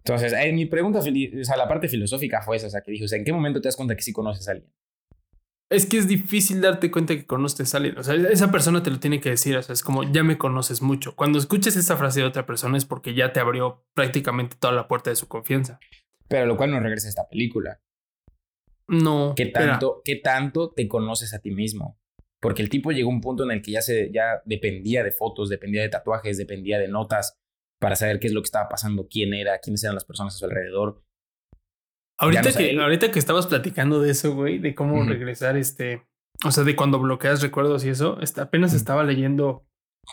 [0.03, 3.07] Entonces, mi pregunta, o sea, la parte filosófica fue esa, o sea, que dijo, o
[3.07, 4.71] sea, ¿en qué momento te das cuenta que sí conoces a alguien?
[5.69, 7.97] Es que es difícil darte cuenta que conoces a alguien.
[7.97, 9.55] O sea, esa persona te lo tiene que decir.
[9.55, 11.15] O sea, es como ya me conoces mucho.
[11.15, 14.89] Cuando escuches esa frase de otra persona es porque ya te abrió prácticamente toda la
[14.89, 15.79] puerta de su confianza.
[16.27, 17.79] Pero lo cual no regresa a esta película.
[18.91, 19.33] No.
[19.37, 21.97] ¿Qué tanto, ¿Qué tanto te conoces a ti mismo?
[22.41, 25.11] Porque el tipo llegó a un punto en el que ya, se, ya dependía de
[25.11, 27.37] fotos, dependía de tatuajes, dependía de notas
[27.79, 30.37] para saber qué es lo que estaba pasando, quién era, quiénes eran las personas a
[30.37, 31.01] su alrededor.
[32.19, 36.05] Ahorita, que, ahorita que estabas platicando de eso, güey, de cómo regresar, este,
[36.45, 39.65] o sea, de cuando bloqueas recuerdos y eso, este, apenas estaba leyendo,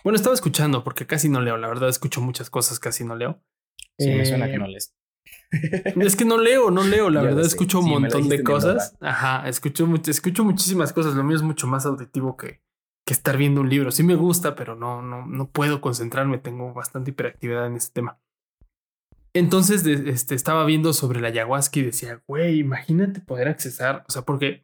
[0.05, 3.43] bueno, estaba escuchando, porque casi no leo, la verdad, escucho muchas cosas, casi no leo.
[3.99, 4.95] Sí, me suena que eh, no lees.
[5.97, 8.97] Es que no leo, no leo, la verdad, escucho un montón de cosas.
[9.01, 12.61] Ajá, escucho, escucho muchísimas cosas, lo mío es mucho más auditivo que,
[13.07, 13.91] que estar viendo un libro.
[13.91, 18.19] Sí me gusta, pero no, no, no puedo concentrarme, tengo bastante hiperactividad en ese tema.
[19.35, 24.23] Entonces este, estaba viendo sobre la ayahuasca y decía, güey, imagínate poder accesar, o sea,
[24.23, 24.63] porque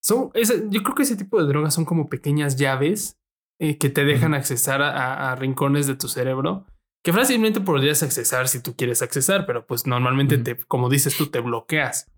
[0.00, 0.30] son,
[0.70, 3.18] yo creo que ese tipo de drogas son como pequeñas llaves
[3.58, 6.66] eh, que te dejan accesar a, rincones de tu cerebro
[7.08, 11.28] que fácilmente podrías accesar si tú quieres accesar, pero pues normalmente te, como dices tú,
[11.28, 12.12] te bloqueas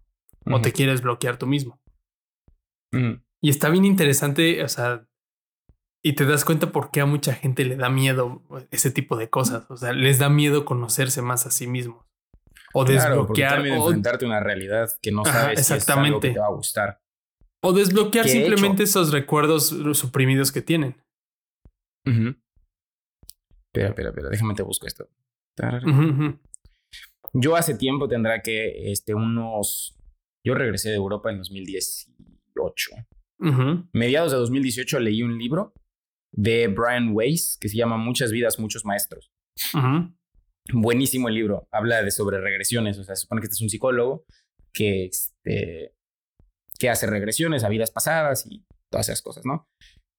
[0.46, 1.80] o te quieres bloquear tú mismo.
[3.40, 5.06] Y está bien interesante, o sea,
[6.02, 9.30] y te das cuenta por qué a mucha gente le da miedo ese tipo de
[9.30, 9.70] cosas.
[9.70, 12.04] O sea, les da miedo conocerse más a sí mismos.
[12.74, 13.60] O desbloquear.
[13.60, 16.20] o enfrentarte a una realidad que no sabes exactamente.
[16.20, 17.00] si es te va a gustar.
[17.62, 21.00] O desbloquear simplemente esos recuerdos suprimidos que tienen.
[23.72, 24.28] Espera, espera, espera.
[24.30, 25.08] Déjame te busco esto.
[27.32, 29.96] Yo hace tiempo tendrá que, este, unos...
[30.44, 32.90] Yo regresé de Europa en 2018.
[33.92, 35.72] Mediados de 2018 leí un libro
[36.32, 39.32] de Brian Weiss que se llama Muchas vidas, muchos maestros.
[40.72, 41.68] Buenísimo el libro.
[41.70, 42.98] Habla de sobre regresiones.
[42.98, 44.24] O sea, se supone que este es un psicólogo
[44.72, 45.94] que, este,
[46.78, 49.68] que hace regresiones a vidas pasadas y todas esas cosas, ¿no?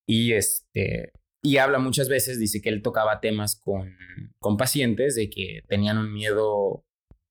[0.08, 1.14] Y este.
[1.44, 3.98] Y habla muchas veces, dice que él tocaba temas con,
[4.40, 6.86] con pacientes de que tenían un miedo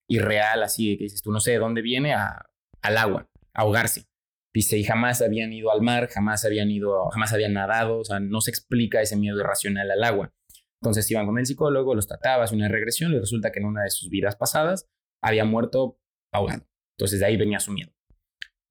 [0.08, 2.50] irreal, así de que dices, tú no sé de dónde viene, a,
[2.82, 4.06] al agua, ahogarse.
[4.52, 8.18] Dice, y jamás habían ido al mar, jamás habían ido, jamás habían nadado, o sea,
[8.18, 10.34] no se explica ese miedo irracional al agua.
[10.82, 13.84] Entonces iban con el psicólogo, los trataba, hace una regresión y resulta que en una
[13.84, 14.88] de sus vidas pasadas
[15.22, 16.00] había muerto
[16.32, 16.66] ahogado.
[16.98, 17.92] Entonces de ahí venía su miedo.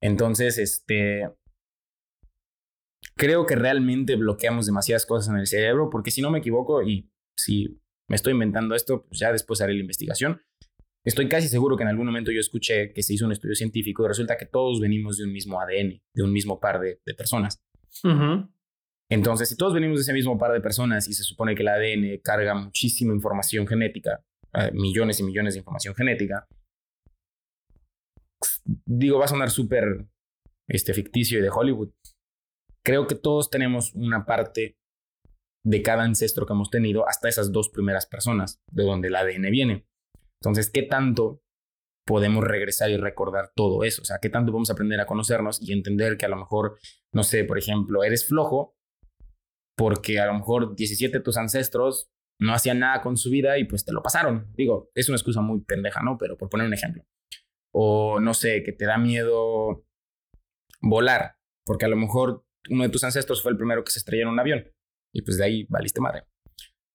[0.02, 1.30] Entonces, este,
[3.16, 7.10] creo que realmente bloqueamos demasiadas cosas en el cerebro, porque si no me equivoco, y
[7.36, 10.40] si me estoy inventando esto, pues ya después haré la investigación,
[11.02, 14.04] Estoy casi seguro que en algún momento yo escuché que se hizo un estudio científico
[14.04, 17.62] y resulta que todos venimos de un mismo ADN, de un mismo par de, personas.
[19.08, 21.68] Entonces, si todos venimos de ese mismo par de personas y se supone que el
[21.68, 26.46] ADN carga muchísima información genética, eh, millones y millones de información genética,
[28.84, 30.06] digo, va a sonar súper
[30.68, 31.90] este, ficticio y de Hollywood.
[32.84, 34.76] Creo que todos tenemos una parte
[35.64, 39.50] de cada ancestro que hemos tenido hasta esas dos primeras personas, de donde el ADN
[39.50, 39.86] viene.
[40.42, 41.42] Entonces, ¿qué tanto
[42.06, 44.02] podemos regresar y recordar todo eso?
[44.02, 46.78] O sea, ¿qué tanto podemos aprender a conocernos y entender que a lo mejor,
[47.12, 48.74] no sé, por ejemplo, eres flojo
[49.80, 53.64] porque a lo mejor 17 de tus ancestros no hacían nada con su vida y
[53.64, 54.52] pues te lo pasaron.
[54.54, 56.18] Digo, es una excusa muy pendeja, ¿no?
[56.18, 57.04] Pero por poner un ejemplo.
[57.72, 59.86] O no sé, que te da miedo
[60.82, 64.24] volar, porque a lo mejor uno de tus ancestros fue el primero que se estrelló
[64.24, 64.64] en un avión
[65.12, 66.24] y pues de ahí valiste madre.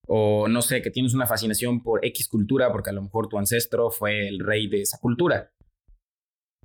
[0.08, 3.38] O no sé, que tienes una fascinación por X cultura porque a lo mejor tu
[3.38, 5.52] ancestro fue el rey de esa cultura.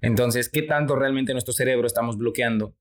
[0.02, 2.76] Entonces, ¿qué tanto realmente nuestro cerebro estamos bloqueando?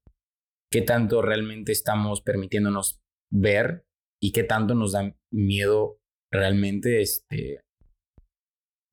[0.71, 3.01] ¿Qué tanto realmente estamos permitiéndonos
[3.31, 3.85] ver?
[4.21, 5.99] ¿Y qué tanto nos da miedo
[6.31, 7.61] realmente, este,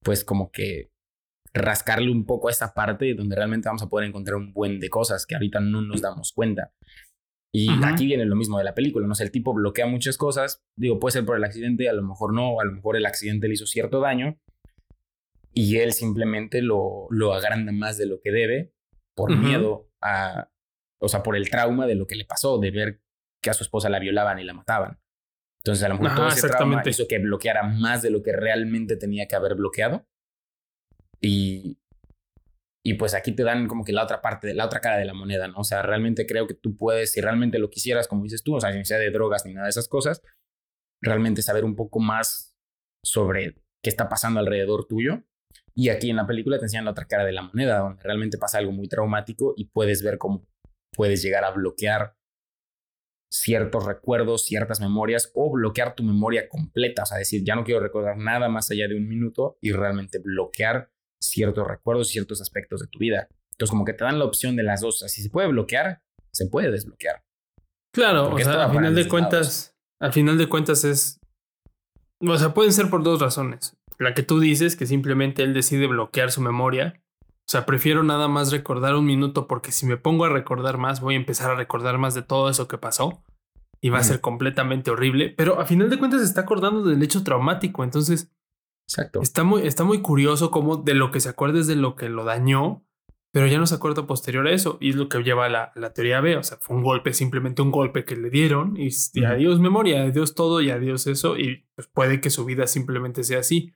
[0.02, 0.90] pues como que
[1.52, 4.90] rascarle un poco a esa parte donde realmente vamos a poder encontrar un buen de
[4.90, 6.72] cosas que ahorita no nos damos cuenta.
[7.58, 10.62] Y aquí viene lo mismo de la película, no sé, el tipo bloquea muchas cosas,
[10.76, 13.48] digo, puede ser por el accidente, a lo mejor no, a lo mejor el accidente
[13.48, 14.38] le hizo cierto daño
[15.54, 18.74] y él simplemente lo, lo agranda más de lo que debe
[19.16, 20.50] por miedo a,
[21.00, 23.00] o sea, por el trauma de lo que le pasó, de ver
[23.42, 25.00] que a su esposa la violaban y la mataban.
[25.64, 28.96] Entonces, a lo mejor todo ese trauma hizo que bloqueara más de lo que realmente
[28.96, 30.06] tenía que haber bloqueado.
[31.22, 31.78] Y,
[32.86, 35.12] y pues aquí te dan como que la otra parte, la otra cara de la
[35.12, 35.58] moneda, ¿no?
[35.58, 38.60] O sea, realmente creo que tú puedes, si realmente lo quisieras, como dices tú, o
[38.60, 40.22] sea, sin sea de drogas ni nada de esas cosas,
[41.02, 42.54] realmente saber un poco más
[43.04, 45.24] sobre qué está pasando alrededor tuyo.
[45.74, 48.38] Y aquí en la película te enseñan la otra cara de la moneda, donde realmente
[48.38, 50.46] pasa algo muy traumático y puedes ver cómo
[50.92, 52.14] puedes llegar a bloquear
[53.32, 57.02] ciertos recuerdos, ciertas memorias o bloquear tu memoria completa.
[57.02, 60.20] O sea, decir, ya no quiero recordar nada más allá de un minuto y realmente
[60.20, 60.92] bloquear
[61.28, 63.28] ciertos recuerdos, ciertos aspectos de tu vida.
[63.52, 65.00] Entonces, como que te dan la opción de las dos.
[65.06, 67.22] Si se puede bloquear, se puede desbloquear.
[67.94, 71.18] Claro, o sea, al final de cuentas, al final de cuentas es,
[72.20, 73.76] o sea, pueden ser por dos razones.
[73.98, 77.00] La que tú dices, que simplemente él decide bloquear su memoria.
[77.18, 81.00] O sea, prefiero nada más recordar un minuto porque si me pongo a recordar más,
[81.00, 83.22] voy a empezar a recordar más de todo eso que pasó
[83.80, 85.30] y va a ser completamente horrible.
[85.30, 87.84] Pero a final de cuentas se está acordando del hecho traumático.
[87.84, 88.30] Entonces,
[88.88, 89.20] Exacto.
[89.20, 92.08] Está muy, está muy curioso cómo de lo que se acuerda es de lo que
[92.08, 92.84] lo dañó,
[93.32, 94.78] pero ya no se acuerda posterior a eso.
[94.80, 96.36] Y es lo que lleva la, la teoría B.
[96.36, 98.88] O sea, fue un golpe, simplemente un golpe que le dieron y,
[99.24, 101.36] adiós memoria, adiós todo y adiós eso.
[101.36, 103.72] Y pues puede que su vida simplemente sea así.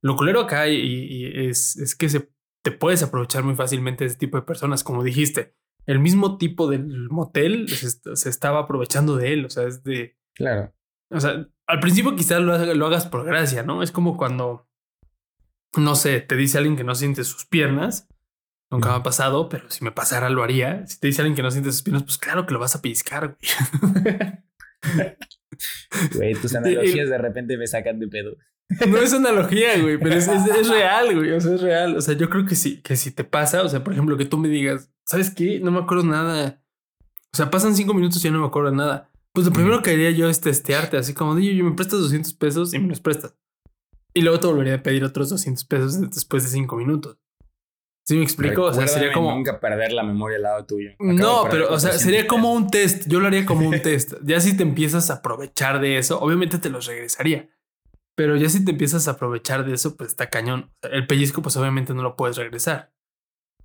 [0.00, 2.30] Lo culero acá y, es, es que se,
[2.62, 5.54] te puedes aprovechar muy fácilmente de ese tipo de personas, como dijiste.
[5.86, 10.16] El mismo tipo del motel se, se estaba aprovechando de él, o sea, es de...
[10.34, 10.74] Claro.
[11.10, 13.82] O sea, al principio quizás lo, lo hagas por gracia, ¿no?
[13.82, 14.68] Es como cuando,
[15.76, 18.08] no sé, te dice alguien que no siente sus piernas.
[18.70, 20.86] Nunca me ha pasado, pero si me pasara lo haría.
[20.86, 22.82] Si te dice alguien que no siente sus piernas, pues claro que lo vas a
[22.82, 24.18] pellizcar, güey.
[26.14, 28.36] Güey, tus analogías de repente me sacan de pedo.
[28.88, 31.32] No es analogía, güey, pero es, es, real, güey.
[31.32, 31.96] O sea, es real.
[31.96, 34.24] O sea, yo creo que sí, que si te pasa, o sea, por ejemplo, que
[34.24, 35.60] tú me digas, ¿sabes qué?
[35.60, 36.62] No me acuerdo nada.
[37.32, 39.10] O sea, pasan cinco minutos y ya no me acuerdo nada.
[39.34, 42.34] Pues lo primero que haría yo es testearte, así como, yo, yo me prestas 200
[42.34, 43.34] pesos y me los prestas.
[44.14, 47.18] Y luego te volvería a pedir otros 200 pesos después de 5 minutos.
[48.06, 48.62] ¿Sí me explico?
[48.62, 49.34] o sea, sería como.
[49.34, 50.90] Nunca perder la memoria al lado tuyo.
[50.98, 53.08] no, pero, o sea, sería como un test.
[53.08, 54.14] Yo lo haría como un test.
[54.22, 57.48] Ya si te empiezas a aprovechar de eso, obviamente te los regresaría.
[58.14, 60.70] Pero ya si te empiezas a aprovechar de eso, pues está cañón.
[60.82, 62.92] el pellizco, pues obviamente no lo puedes regresar.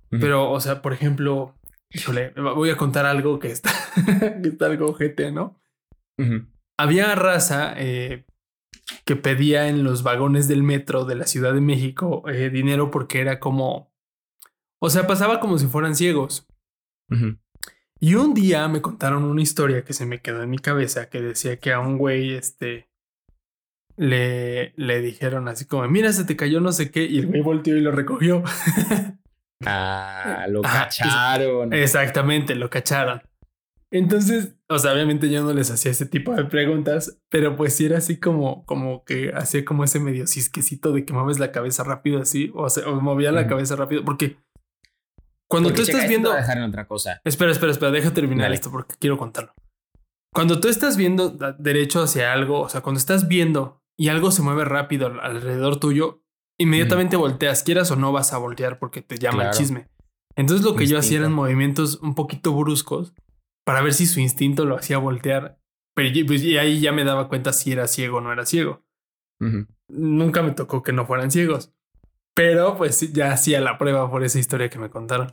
[0.08, 1.54] Pero, o sea, por ejemplo,
[1.90, 3.70] híjole, voy a contar algo que está,
[4.42, 5.59] que está algo GT, ¿no?
[6.78, 8.24] Había raza eh,
[9.04, 13.20] que pedía en los vagones del metro de la Ciudad de México eh, dinero porque
[13.20, 13.92] era como.
[14.80, 16.46] O sea, pasaba como si fueran ciegos.
[17.98, 21.20] Y un día me contaron una historia que se me quedó en mi cabeza que
[21.20, 22.88] decía que a un güey, este.
[23.96, 27.42] Le, le dijeron así como, mira, se te cayó no sé qué, y el güey
[27.42, 28.42] volteó y lo recogió.
[29.66, 31.74] ah, lo cacharon.
[31.74, 33.20] Exactamente, lo cacharon.
[33.90, 37.86] Entonces, o sea, obviamente yo no les hacía ese tipo de preguntas, pero pues sí
[37.86, 41.82] era así como, como que hacía como ese medio cisquecito de que mueves la cabeza
[41.82, 44.38] rápido así, o, sea, o movía la cabeza rápido, porque
[45.48, 46.32] cuando tú estás viendo...
[46.32, 47.20] dejar en otra cosa.
[47.24, 49.52] Espera, espera, espera, deja terminar esto porque quiero contarlo.
[50.32, 54.42] Cuando tú estás viendo derecho hacia algo, o sea, cuando estás viendo y algo se
[54.42, 56.22] mueve rápido alrededor tuyo,
[56.60, 59.88] inmediatamente volteas, quieras o no vas a voltear porque te llama el chisme.
[60.36, 63.12] Entonces lo que yo hacía eran movimientos un poquito bruscos
[63.64, 65.58] para ver si su instinto lo hacía voltear.
[65.94, 68.84] Pero pues, y ahí ya me daba cuenta si era ciego o no era ciego.
[69.88, 71.72] Nunca me tocó que no fueran ciegos.
[72.34, 75.32] Pero pues ya hacía la prueba por esa historia que me contaron.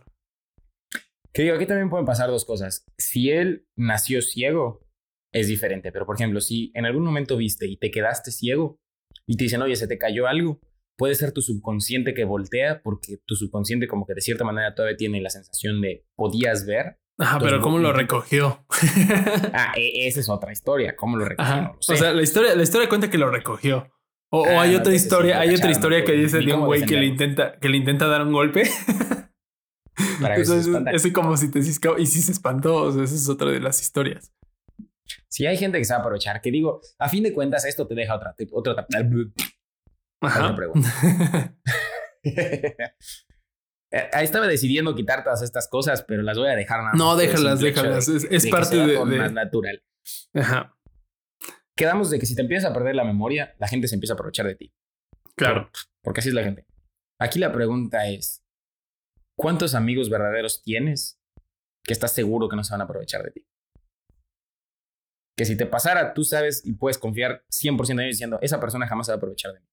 [1.33, 2.85] Que digo, aquí también pueden pasar dos cosas.
[2.97, 4.87] Si él nació ciego,
[5.31, 5.91] es diferente.
[5.91, 8.79] Pero por ejemplo, si en algún momento viste y te quedaste ciego
[9.25, 10.59] y te dicen, oye, se te cayó algo,
[10.97, 14.97] puede ser tu subconsciente que voltea porque tu subconsciente como que de cierta manera todavía
[14.97, 18.65] tiene la sensación de podías ver Ajá, pero ¿cómo lo recogió?
[19.53, 20.95] ah, e, esa es otra historia.
[20.95, 21.75] ¿Cómo lo recogió?
[21.79, 23.91] O sea, la historia, la historia cuenta que lo recogió.
[24.29, 27.05] O, ah, hay otra historia, hay otra historia que dice de un güey que le
[27.05, 28.63] intenta, que le intenta dar un golpe.
[30.21, 32.75] Para es, es como si te y si se espantó.
[32.75, 34.31] O sea, esa es otra de las historias.
[35.29, 37.87] Si hay gente que se va a aprovechar, que digo, a fin de cuentas, esto
[37.87, 38.73] te deja otra, otra,
[40.21, 41.55] otra pregunta.
[43.91, 47.15] Eh, ahí estaba decidiendo quitar todas estas cosas, pero las voy a dejar nada No,
[47.15, 48.07] déjalas, déjalas.
[48.07, 49.81] es, parte de, más natural.
[50.33, 50.77] Ajá.
[51.75, 54.15] Quedamos de que si te empiezas a perder la memoria, la gente se empieza a
[54.15, 54.73] aprovechar de ti.
[55.35, 55.69] Claro.
[56.03, 56.65] porque así es la gente.
[57.19, 58.43] Aquí la pregunta es:
[59.37, 61.19] ¿cuántos amigos verdaderos tienes
[61.83, 63.47] que estás seguro que no se van a aprovechar de ti?
[65.37, 68.87] Que si te pasara, tú sabes y puedes confiar 100% en ellos diciendo, esa persona
[68.87, 69.67] jamás se va a aprovechar de mí.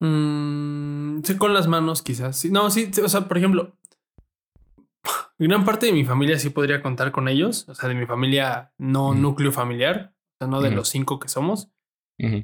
[0.00, 2.44] Mm, sí, con las manos quizás.
[2.46, 3.76] No, sí, o sea, por ejemplo,
[5.38, 7.68] gran parte de mi familia sí podría contar con ellos.
[7.68, 11.28] O sea, de mi familia no núcleo familiar, o sea, no de los cinco que
[11.28, 11.70] somos.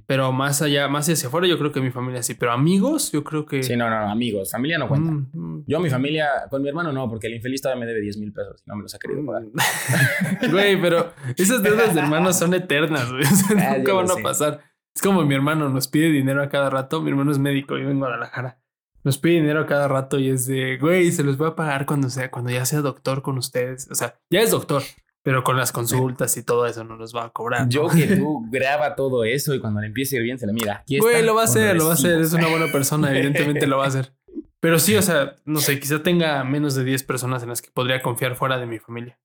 [0.07, 2.35] Pero más allá, más hacia afuera, yo creo que mi familia sí.
[2.35, 3.63] Pero amigos, yo creo que.
[3.63, 4.51] Sí, no, no, no amigos.
[4.51, 5.11] Familia no cuenta.
[5.11, 5.65] Mm, mm.
[5.67, 8.33] Yo, mi familia, con mi hermano no, porque el infeliz todavía me debe 10 mil
[8.33, 9.45] pesos y no me los ha querido pagar.
[10.51, 13.25] güey, pero esas deudas de hermanos son eternas, güey.
[13.31, 14.61] O sea, ah, nunca van a pasar.
[14.97, 17.03] Es como mi hermano nos pide dinero a cada rato.
[17.03, 18.59] Mi hermano es médico, vive en Guadalajara.
[19.05, 21.85] Nos pide dinero a cada rato y es de, güey, se los voy a pagar
[21.85, 23.91] cuando sea, cuando ya sea doctor con ustedes.
[23.91, 24.83] O sea, ya es doctor,
[25.23, 27.69] pero con las consultas y todo eso no nos va a cobrar.
[27.69, 30.55] Yo que tú graba todo eso y cuando le empiece a ir bien se le
[30.55, 30.83] mira.
[30.89, 32.19] güey, lo va a hacer, lo va a hacer.
[32.23, 34.15] Es una buena persona, evidentemente lo va a hacer.
[34.61, 37.71] Pero sí, o sea, no sé, quizá tenga menos de 10 personas en las que
[37.71, 39.21] podría confiar fuera de mi familia.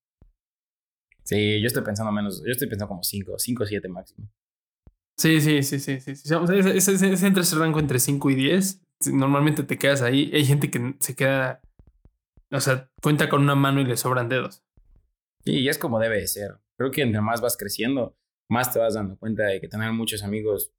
[1.23, 4.27] Sí, yo estoy pensando menos, yo estoy pensando como 5, 5 o 7 máximo.
[5.21, 6.15] Sí, sí, sí, sí, sí.
[6.15, 6.33] sí.
[6.33, 10.01] O sea, es, es, es, entre ese rango entre 5 y 10 normalmente te quedas
[10.01, 10.31] ahí.
[10.33, 11.61] Hay gente que se queda,
[12.51, 14.63] o sea, cuenta con una mano y le sobran dedos.
[15.43, 16.59] Y es como debe de ser.
[16.77, 18.17] Creo que entre más vas creciendo,
[18.49, 20.73] más te vas dando cuenta de que tener muchos amigos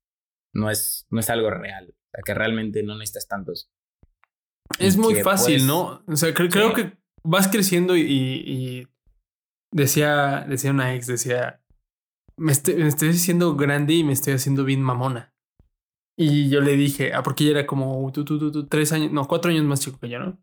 [0.55, 1.95] no es, no es algo real.
[1.95, 3.71] O sea, que realmente no necesitas tantos.
[4.79, 6.05] Es muy fácil, ¿no?
[6.07, 8.89] O sea, creo, que vas creciendo y,
[9.71, 11.62] decía, decía una ex, decía,
[12.43, 15.33] me estoy, me estoy haciendo grande y me estoy haciendo bien mamona.
[16.17, 19.13] Y yo le dije, ah, porque ella era como tú, tú, tú, tú, tres años,
[19.13, 20.43] no, cuatro años más chico que yo, ¿no?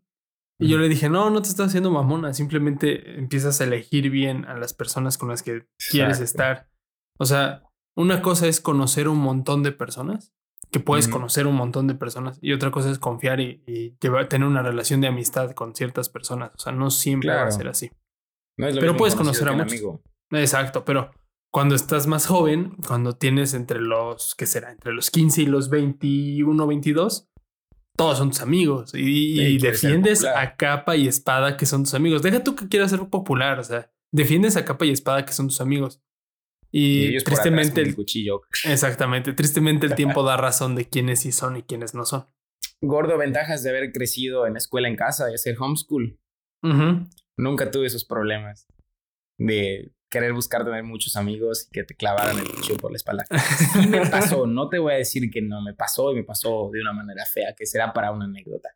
[0.58, 4.44] Y yo le dije, no, no te estás haciendo mamona, simplemente empiezas a elegir bien
[4.44, 6.68] a las personas con las que quieres estar.
[7.18, 7.62] O sea,
[7.96, 10.34] una cosa es conocer un montón de personas,
[10.70, 14.44] que puedes conocer un montón de personas, y otra cosa es confiar y, y tener
[14.44, 16.52] una relación de amistad con ciertas personas.
[16.54, 17.90] O sea, no siempre va a ser así.
[18.56, 19.80] pero puedes conocer a muchos.
[20.30, 21.10] Exacto, pero
[21.50, 24.70] cuando estás más joven, cuando tienes entre los, ¿qué será?
[24.70, 27.28] Entre los 15 y los 21, 22,
[27.96, 32.22] todos son tus amigos y, defiendes a capa y espada que son tus amigos.
[32.22, 35.48] Deja tú que quieras ser popular, o sea, defiendes a capa y espada que son
[35.48, 36.00] tus amigos.
[36.72, 38.42] Y, tristemente el cuchillo.
[38.64, 42.26] Exactamente, tristemente el tiempo da razón de quiénes sí son y quiénes no son.
[42.80, 46.18] Gordo, ventajas de haber crecido en escuela en casa y hacer homeschool.
[47.36, 48.68] Nunca tuve esos problemas
[49.36, 53.24] de querer buscar tener muchos amigos y que te clavaran el cuchillo por la espalda.
[53.72, 56.70] Sí me pasó, no te voy a decir que no me pasó y me pasó
[56.72, 58.70] de una manera fea, que será para una anécdota.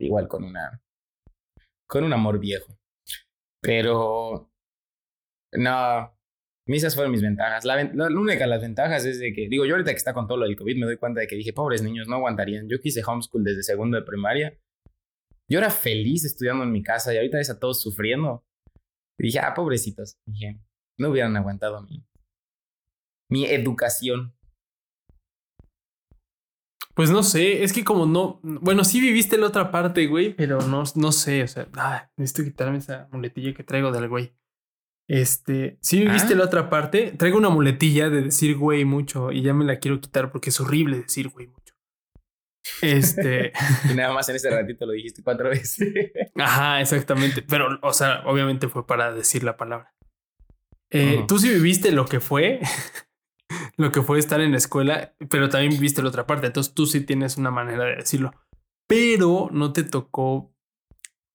[0.00, 0.80] Igual con una
[1.88, 2.78] con un amor viejo.
[3.60, 4.52] Pero
[5.52, 6.18] no,
[6.66, 7.64] esas fueron mis ventajas.
[7.64, 10.28] La, la, única de las ventajas es de que, digo, yo ahorita que está con
[10.28, 12.68] todo lo del COVID me doy cuenta de que dije, pobres niños, no aguantarían.
[12.68, 14.56] Yo quise homeschool desde segundo de primaria.
[15.50, 18.44] Yo era feliz estudiando en mi casa y ahorita ves a todos sufriendo.
[19.18, 20.16] Y dije, ah, pobrecitos.
[20.26, 20.60] Dije,
[20.96, 22.06] no hubieran aguantado mi,
[23.28, 24.34] mi educación.
[26.94, 30.60] Pues no sé, es que como no, bueno, sí viviste la otra parte, güey, pero
[30.62, 34.34] no, no sé, o sea, ah, necesito quitarme esa muletilla que traigo del güey.
[35.06, 36.46] Este, sí viviste la ah.
[36.46, 40.32] otra parte, traigo una muletilla de decir güey mucho y ya me la quiero quitar
[40.32, 41.67] porque es horrible decir güey mucho.
[42.82, 43.52] Este.
[43.90, 45.88] y nada más en ese ratito lo dijiste cuatro veces.
[46.36, 47.42] Ajá, exactamente.
[47.42, 49.94] Pero, o sea, obviamente fue para decir la palabra.
[50.90, 52.60] Eh, Tú sí viviste lo que fue,
[53.76, 56.46] lo que fue estar en la escuela, pero también viviste la otra parte.
[56.46, 58.32] Entonces tú sí tienes una manera de decirlo.
[58.88, 60.54] Pero no te tocó.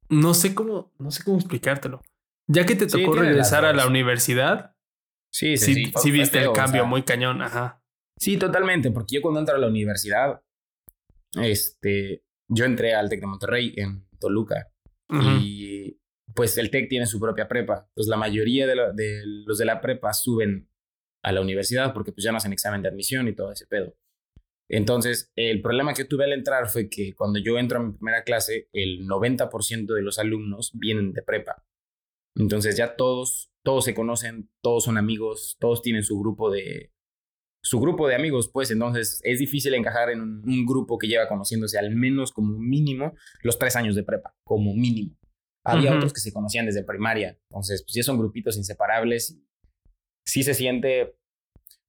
[0.10, 2.02] No sé cómo, no sé cómo explicártelo.
[2.48, 4.76] Ya que te tocó regresar a la universidad.
[5.32, 6.12] Sí, sí, sí.
[6.12, 7.82] viste el cambio muy cañón, ajá.
[8.20, 10.42] Sí, totalmente, porque yo cuando entro a la universidad,
[11.42, 14.70] este, yo entré al TEC de Monterrey en Toluca
[15.42, 16.00] y
[16.34, 17.90] pues el TEC tiene su propia prepa.
[17.94, 18.76] Pues la mayoría de,
[19.46, 20.70] los de la prepa suben
[21.24, 23.96] a la universidad porque pues ya no hacen examen de admisión y todo ese pedo.
[24.70, 28.24] Entonces, el problema que tuve al entrar fue que cuando yo entro a mi primera
[28.24, 31.64] clase, el 90% de los alumnos vienen de prepa.
[32.36, 36.93] Entonces ya todos, todos se conocen, todos son amigos, todos tienen su grupo de,
[37.66, 41.80] su grupo de amigos, pues entonces es difícil encajar en un, grupo que lleva conociéndose
[41.80, 45.16] al menos como mínimo los tres años de prepa, como mínimo.
[45.66, 49.40] Había otros que se conocían desde primaria, entonces pues ya son grupitos inseparables.
[50.28, 51.16] Sí se siente,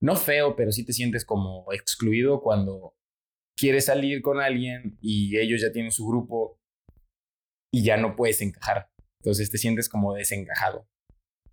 [0.00, 2.94] no feo, pero sí te sientes como excluido cuando
[3.58, 6.60] quieres salir con alguien y ellos ya tienen su grupo
[7.72, 8.90] y ya no puedes encajar.
[9.20, 10.86] Entonces te sientes como desencajado.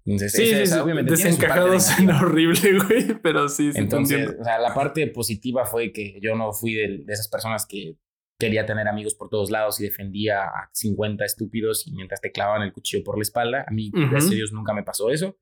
[0.06, 1.90] Entonces, sí, obviamente desencajados
[2.22, 3.80] horrible, güey, pero sí, sí.
[3.80, 7.98] Entonces, o sea, la parte positiva fue que yo no fui de, esas personas que
[8.40, 12.64] quería tener amigos por todos lados y defendía a 50 estúpidos y mientras te clavaban
[12.64, 13.66] el cuchillo por la espalda.
[13.68, 15.38] A mí, gracias a Dios, nunca me pasó eso,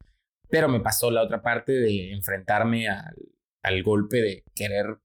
[0.49, 3.15] pero me pasó la otra parte de enfrentarme al,
[3.63, 4.99] al golpe de querer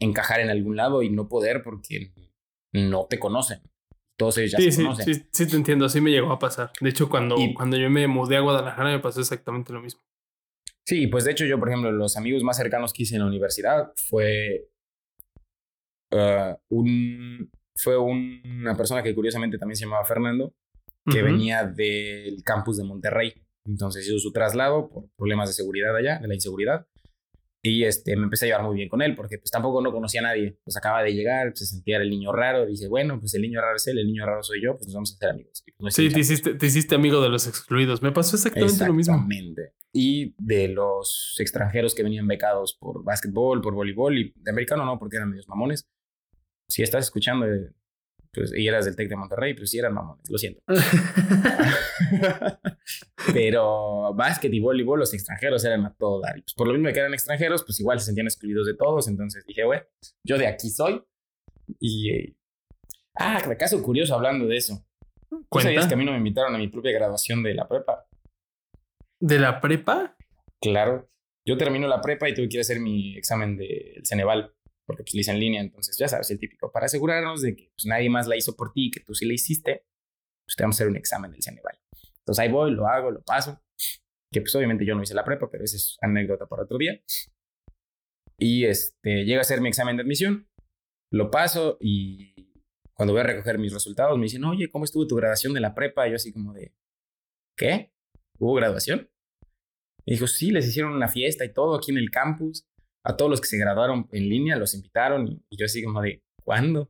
[0.00, 2.12] encajar en algún lado y no poder porque
[2.72, 3.60] no te conocen
[4.20, 5.14] todos ellos ya sí, se sí, conocen.
[5.14, 6.70] Sí, sí, te entiendo, así me llegó a pasar.
[6.78, 10.02] De hecho, cuando, cuando yo me mudé a Guadalajara me pasó exactamente lo mismo.
[10.86, 13.28] Sí, pues de hecho yo, por ejemplo, los amigos más cercanos que hice en la
[13.28, 14.68] universidad fue
[16.12, 20.52] uh, un fue una persona que curiosamente también se llamaba Fernando,
[21.10, 23.32] que venía del campus de Monterrey.
[23.64, 26.86] Entonces hizo su traslado por problemas de seguridad allá, de la inseguridad.
[27.62, 30.20] Y este, me empecé a llevar muy bien con él, porque pues tampoco no conocía
[30.20, 30.58] a nadie.
[30.64, 32.64] Pues acaba de llegar, se sentía el niño raro.
[32.64, 34.94] Dice, bueno, pues el niño raro es él, el niño raro soy yo, pues nos
[34.94, 35.62] vamos a hacer amigos.
[35.76, 38.00] Pues, sí, te hiciste, te hiciste amigo de los excluidos.
[38.00, 39.14] Me pasó exactamente, lo mismo.
[39.14, 39.74] Exactamente.
[39.92, 44.98] Y de los extranjeros que venían becados por básquetbol, por voleibol, y de americano no,
[44.98, 45.86] porque eran medios mamones.
[46.66, 47.72] Si estás escuchando, eh,
[48.32, 50.62] pues, y eras del TEC de Monterrey, pues sí eran mamones, lo siento.
[53.32, 56.34] Pero básquet y voleibol, los extranjeros eran a todo dar.
[56.34, 59.08] Pues por lo mismo que eran extranjeros, pues igual se sentían excluidos de todos.
[59.08, 59.80] Entonces dije, güey,
[60.24, 61.02] yo de aquí soy.
[61.80, 62.10] Y.
[62.10, 62.36] Eh,
[63.16, 64.86] ah, caso curioso hablando de eso.
[65.48, 68.06] ¿Cuántas que a mí no me invitaron a mi propia graduación de la prepa?
[69.20, 70.16] ¿De la prepa?
[70.60, 71.08] Claro.
[71.44, 74.54] Yo termino la prepa y tuve que ir a hacer mi examen del Ceneval
[74.90, 77.70] porque pues lo hice en línea, entonces ya sabes, el típico, para asegurarnos de que
[77.76, 79.86] pues, nadie más la hizo por ti, que tú sí la hiciste,
[80.44, 81.78] pues te vamos a hacer un examen del Ceneval.
[82.18, 83.62] Entonces ahí voy, lo hago, lo paso,
[84.32, 87.00] que pues obviamente yo no hice la prepa, pero esa es anécdota para otro día.
[88.36, 90.48] Y este, llega a hacer mi examen de admisión,
[91.12, 92.34] lo paso y
[92.94, 95.72] cuando voy a recoger mis resultados me dicen, oye, ¿cómo estuvo tu graduación de la
[95.72, 96.08] prepa?
[96.08, 96.74] Y yo así como de,
[97.56, 97.92] ¿qué?
[98.40, 99.08] ¿Hubo graduación?
[100.04, 102.66] Y dijo, sí, les hicieron una fiesta y todo aquí en el campus
[103.04, 106.22] a todos los que se graduaron en línea, los invitaron y, yo así como de,
[106.44, 106.88] ¿cuándo?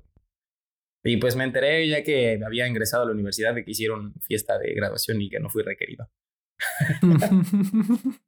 [1.04, 4.58] Y pues me enteré ya que había ingresado a la universidad de que hicieron fiesta
[4.58, 6.10] de graduación y que no fui requerido.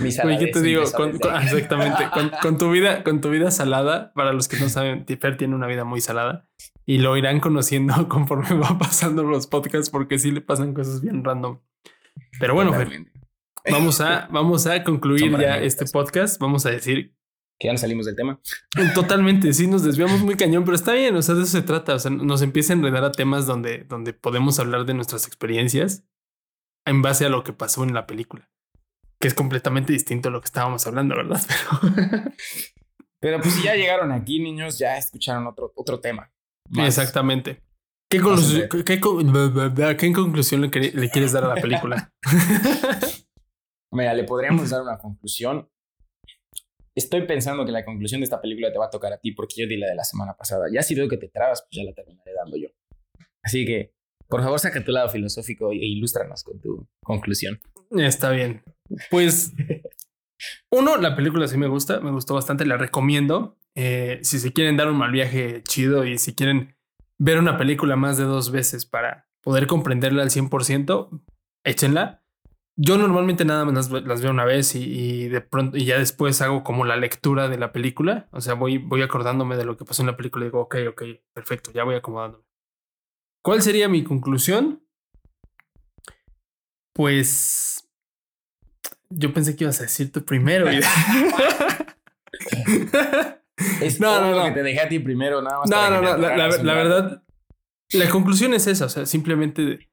[0.00, 0.82] Oye, ¿qué te digo?
[0.82, 2.08] exactamente.
[2.40, 5.66] Con, tu vida, con tu vida salada, para los que no saben, Fer tiene una
[5.66, 6.48] vida muy salada
[6.86, 11.24] y lo irán conociendo conforme va pasando los podcasts porque sí le pasan cosas bien
[11.24, 11.60] random.
[12.40, 12.88] Pero bueno, Fer,
[13.70, 16.40] Vamos a, vamos a concluir ya este podcast.
[16.40, 17.16] Vamos a decir
[17.58, 18.40] que ya no salimos del tema.
[18.94, 21.94] Totalmente, sí, nos desviamos muy cañón, pero está bien, o sea, de eso se trata,
[21.94, 26.04] o sea, nos empieza a enredar a temas donde, donde podemos hablar de nuestras experiencias
[26.84, 28.50] en base a lo que pasó en la película,
[29.18, 31.40] que es completamente distinto a lo que estábamos hablando, ¿verdad?
[33.20, 36.30] Pero, pues si ya llegaron aquí, niños, ya escucharon otro, otro tema.
[36.78, 37.62] Exactamente.
[38.08, 38.20] ¿Qué,
[38.84, 42.12] qué, conclusión le, le quieres dar a la película?
[43.96, 45.70] Mira, le podríamos dar una conclusión.
[46.94, 49.62] Estoy pensando que la conclusión de esta película te va a tocar a ti porque
[49.62, 50.66] yo di la de la semana pasada.
[50.70, 52.68] Ya si veo que te trabas, pues ya la terminaré dando yo.
[53.42, 53.94] Así que,
[54.28, 57.58] por favor, saca tu lado filosófico e ilústranos con tu conclusión.
[57.90, 58.62] Está bien.
[59.10, 59.54] Pues,
[60.70, 63.58] uno, la película sí me gusta, me gustó bastante, la recomiendo.
[63.74, 66.76] Eh, si se quieren dar un mal viaje chido y si quieren
[67.18, 71.24] ver una película más de dos veces para poder comprenderla al 100%,
[71.64, 72.25] échenla.
[72.78, 76.62] Yo normalmente nada más las, veo una vez y, de pronto y ya después hago
[76.62, 78.28] como la lectura de la película.
[78.32, 80.76] O sea, voy, voy acordándome de lo que pasó en la película y digo, ok,
[80.90, 81.02] ok,
[81.32, 82.44] perfecto, ya voy acomodándome.
[83.42, 84.82] ¿Cuál sería mi conclusión?
[86.92, 87.88] Pues
[89.08, 90.68] yo pensé que ibas a decir tú primero.
[93.80, 94.44] es no, no, no.
[94.44, 95.70] que te dejé a ti primero, nada más.
[95.70, 96.16] No, no, no.
[96.18, 97.22] La, la, verdad,
[97.92, 98.84] la conclusión es esa.
[98.86, 99.88] O sea, simplemente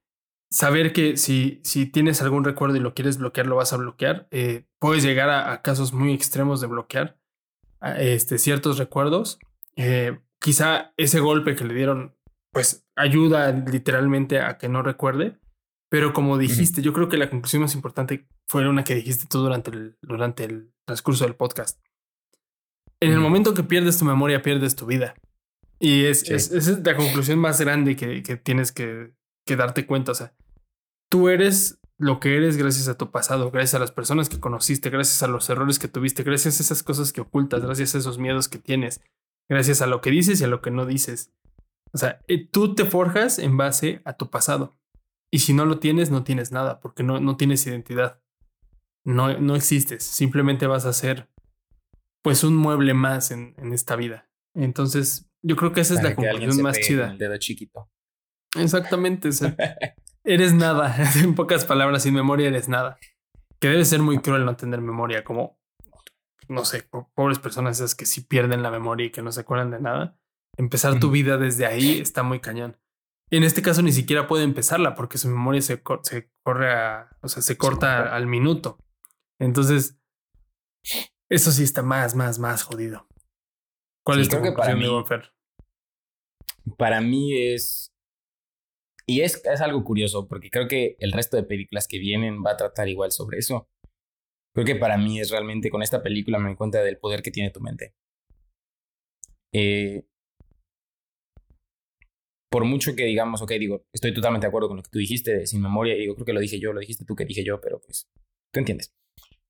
[0.54, 4.28] saber que si, si tienes algún recuerdo y lo quieres bloquear, lo vas a bloquear.
[4.30, 7.18] Eh, puedes llegar a, casos muy extremos de bloquear
[7.98, 9.40] este, ciertos recuerdos.
[9.76, 12.16] Eh, quizá ese golpe que le dieron,
[12.52, 15.40] pues ayuda literalmente a que no recuerde.
[15.90, 19.40] Pero como dijiste, yo creo que la conclusión más importante fue una que dijiste tú
[19.40, 21.80] durante el, durante el transcurso del podcast.
[23.00, 25.16] En el momento que pierdes tu memoria, pierdes tu vida.
[25.80, 29.14] Y es, es, es la conclusión más grande que, que tienes que,
[29.46, 30.14] que, darte cuenta.
[30.14, 30.34] O sea,
[31.14, 34.90] tú eres lo que eres gracias a tu pasado, gracias a las personas que conociste,
[34.90, 38.18] gracias a los errores que tuviste, gracias a esas cosas que ocultas, gracias a esos
[38.18, 39.00] miedos que tienes,
[39.48, 41.32] gracias a lo que dices y a lo que no dices.
[41.92, 44.76] O sea, eh, tú te forjas en base a tu pasado.
[45.30, 48.20] Y si no lo tienes, no tienes nada, porque no, no tienes identidad.
[49.04, 50.04] No, no existes.
[50.04, 51.30] Simplemente vas a ser,
[52.24, 54.32] pues, un mueble más en, en esta vida.
[54.56, 57.12] Entonces, yo creo que esa es la conclusión más chida.
[57.12, 57.88] El dedo chiquito.
[58.56, 59.30] Exactamente.
[60.24, 60.96] Eres nada.
[61.24, 62.98] En pocas palabras, sin memoria eres nada.
[63.60, 65.60] Que debe ser muy cruel no tener memoria, como,
[66.48, 69.72] no sé, pobres personas esas que sí pierden la memoria y que no se acuerdan
[69.72, 70.18] de nada.
[70.58, 72.78] Empezar tu vida desde ahí está muy cañón.
[73.32, 77.28] En este caso ni siquiera puede empezarla porque su memoria se, se corre a, o
[77.28, 78.78] sea, se corta al minuto.
[79.40, 79.98] Entonces,
[81.30, 83.08] eso sí está más, más, más jodido.
[84.06, 85.34] ¿Cuál es tu conclusión, para
[86.78, 87.93] Para mí es
[89.06, 92.52] y es, es algo curioso, porque creo que el resto de películas que vienen va
[92.52, 93.68] a tratar igual sobre eso.
[94.56, 97.32] Creo que para mí es realmente con esta película me doy cuenta del poder que
[97.32, 97.96] tiene tu mente.
[99.52, 100.06] Eh,
[102.52, 105.36] por mucho que digamos, ok, digo, estoy totalmente de acuerdo con lo que tú dijiste
[105.36, 107.44] de sin memoria, y digo, creo que lo dije yo, lo dijiste tú que dije
[107.44, 108.08] yo, pero pues,
[108.54, 108.94] tú entiendes.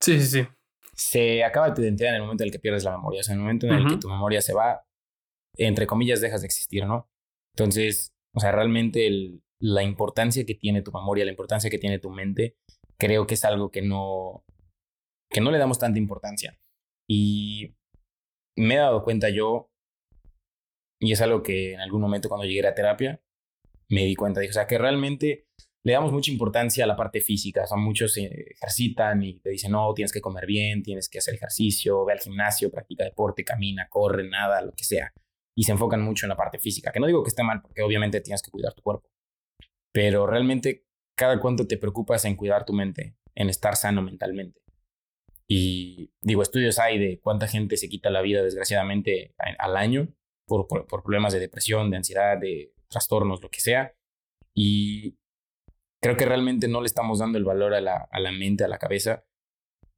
[0.00, 0.48] Sí, sí, sí.
[0.94, 3.20] se acaba tu identidad en el momento en el que pierdes la memoria.
[3.20, 4.86] O sea, en el momento en el que tu memoria se va,
[5.56, 7.10] entre comillas, dejas de existir, ¿no?
[7.54, 9.06] Entonces, o sea, realmente
[9.64, 12.58] la importancia que tiene tu memoria, la importancia que tiene tu mente,
[12.98, 14.44] creo que es algo que no,
[15.30, 16.58] que no le damos tanta importancia.
[17.08, 17.74] Y
[18.58, 19.70] me he dado cuenta yo,
[21.00, 23.22] y es algo que en algún momento cuando llegué a terapia,
[23.88, 25.46] me di cuenta, dije, o sea, que realmente
[25.82, 27.64] le damos mucha importancia a la parte física.
[27.64, 31.18] O sea, muchos se ejercitan y te dicen, no, tienes que comer bien, tienes que
[31.18, 35.10] hacer ejercicio, ve al gimnasio, practica deporte, camina, corre, nada, lo que sea.
[35.56, 37.82] Y se enfocan mucho en la parte física, que no digo que esté mal, porque
[37.82, 39.08] obviamente tienes que cuidar tu cuerpo.
[39.94, 40.84] Pero realmente,
[41.16, 44.60] cada cuánto te preocupas en cuidar tu mente, en estar sano mentalmente.
[45.48, 50.08] Y digo, estudios hay de cuánta gente se quita la vida, desgraciadamente, al año
[50.48, 53.94] por, por, problemas de depresión, de ansiedad, de trastornos, lo que sea.
[54.56, 55.16] Y
[56.02, 58.68] creo que realmente no le estamos dando el valor a la, a la mente, a
[58.68, 59.24] la cabeza,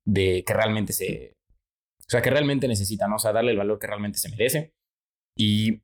[0.05, 1.33] de que realmente se,
[2.01, 3.17] o sea, que realmente necesita, ¿no?
[3.17, 4.75] O sea, darle el valor que realmente se merece.
[5.39, 5.81] Y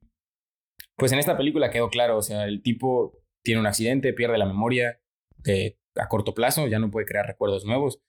[0.97, 4.45] pues en esta película quedó claro, o sea, el tipo tiene un accidente, pierde la
[4.45, 4.99] memoria
[5.37, 8.01] de, a corto plazo, ya no puede crear recuerdos nuevos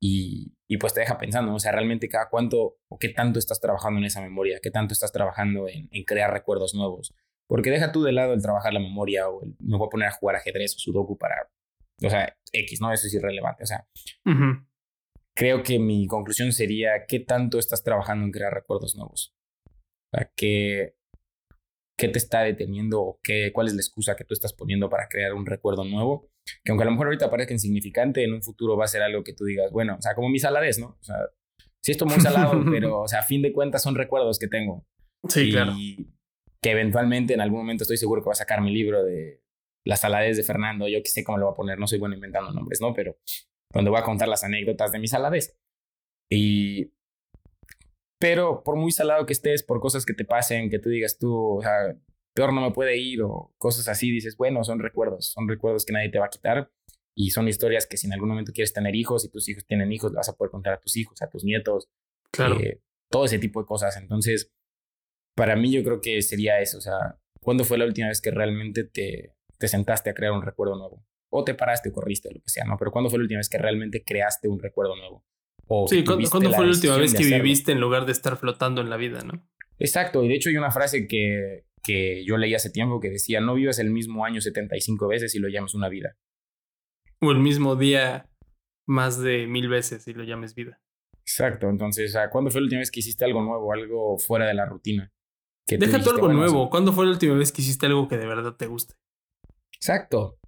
[0.00, 3.60] y, y pues te deja pensando, o sea, realmente cada cuánto o qué tanto estás
[3.60, 7.14] trabajando en esa memoria, qué tanto estás trabajando en, en crear recuerdos nuevos.
[7.48, 10.08] Porque deja tú de lado el trabajar la memoria o el, me voy a poner
[10.08, 11.48] a jugar ajedrez o sudoku para
[12.04, 12.92] o sea, X, ¿no?
[12.92, 13.64] Eso es irrelevante.
[13.64, 13.86] O sea,
[15.34, 19.34] creo que mi conclusión sería, ¿qué tanto estás trabajando en crear recuerdos nuevos?
[20.12, 20.96] O sea, ¿qué,
[21.98, 25.08] qué te está deteniendo o qué, cuál es la excusa que tú estás poniendo para
[25.08, 26.28] crear un recuerdo nuevo?
[26.64, 29.24] Que aunque a lo mejor ahorita parezca insignificante, en un futuro va a ser algo
[29.24, 30.96] que tú digas, bueno, o sea, como mi saladez, ¿no?
[31.00, 31.16] O sea,
[31.82, 34.84] sí estoy muy salado, pero, o sea, a fin de cuentas son recuerdos que tengo.
[35.28, 35.72] Sí, claro.
[35.76, 36.12] Y
[36.62, 39.42] que eventualmente en algún momento estoy seguro que va a sacar mi libro de
[39.86, 42.16] las salades de Fernando, yo que sé cómo lo voy a poner, no soy bueno
[42.16, 42.92] inventando nombres, ¿no?
[42.92, 43.16] Pero
[43.72, 45.56] cuando voy a contar las anécdotas de mis salades.
[46.30, 46.92] Y...
[48.18, 51.58] Pero por muy salado que estés, por cosas que te pasen, que tú digas tú,
[51.58, 51.96] o sea,
[52.34, 55.92] peor no me puede ir o cosas así, dices, bueno, son recuerdos, son recuerdos que
[55.92, 56.70] nadie te va a quitar
[57.14, 59.92] y son historias que si en algún momento quieres tener hijos y tus hijos tienen
[59.92, 61.88] hijos, vas a poder contar a tus hijos, a tus nietos,
[62.30, 62.58] claro.
[62.60, 63.96] Eh, todo ese tipo de cosas.
[63.96, 64.50] Entonces,
[65.34, 68.30] para mí yo creo que sería eso, o sea, ¿cuándo fue la última vez que
[68.30, 71.04] realmente te, te sentaste a crear un recuerdo nuevo.
[71.30, 72.76] O te paraste o corriste, lo que sea, ¿no?
[72.78, 75.24] Pero ¿cuándo fue la última vez que realmente creaste un recuerdo nuevo?
[75.68, 78.90] O sí, ¿cuándo, fue la última vez que viviste en lugar de estar flotando en
[78.90, 79.44] la vida, no?
[79.78, 83.40] Exacto, y de hecho hay una frase que, que yo leí hace tiempo que decía,
[83.40, 86.16] no vivas el mismo año 75 veces y lo llames una vida.
[87.20, 88.28] O el mismo día
[88.86, 90.80] más de mil veces y lo llames vida.
[91.20, 94.66] Exacto, entonces, ¿cuándo fue la última vez que hiciste algo nuevo, algo fuera de la
[94.66, 95.12] rutina?
[95.66, 98.26] Que Deja tú algo nuevo, ¿cuándo fue la última vez que hiciste algo que de
[98.26, 98.94] verdad te guste?
[99.74, 100.38] Exacto.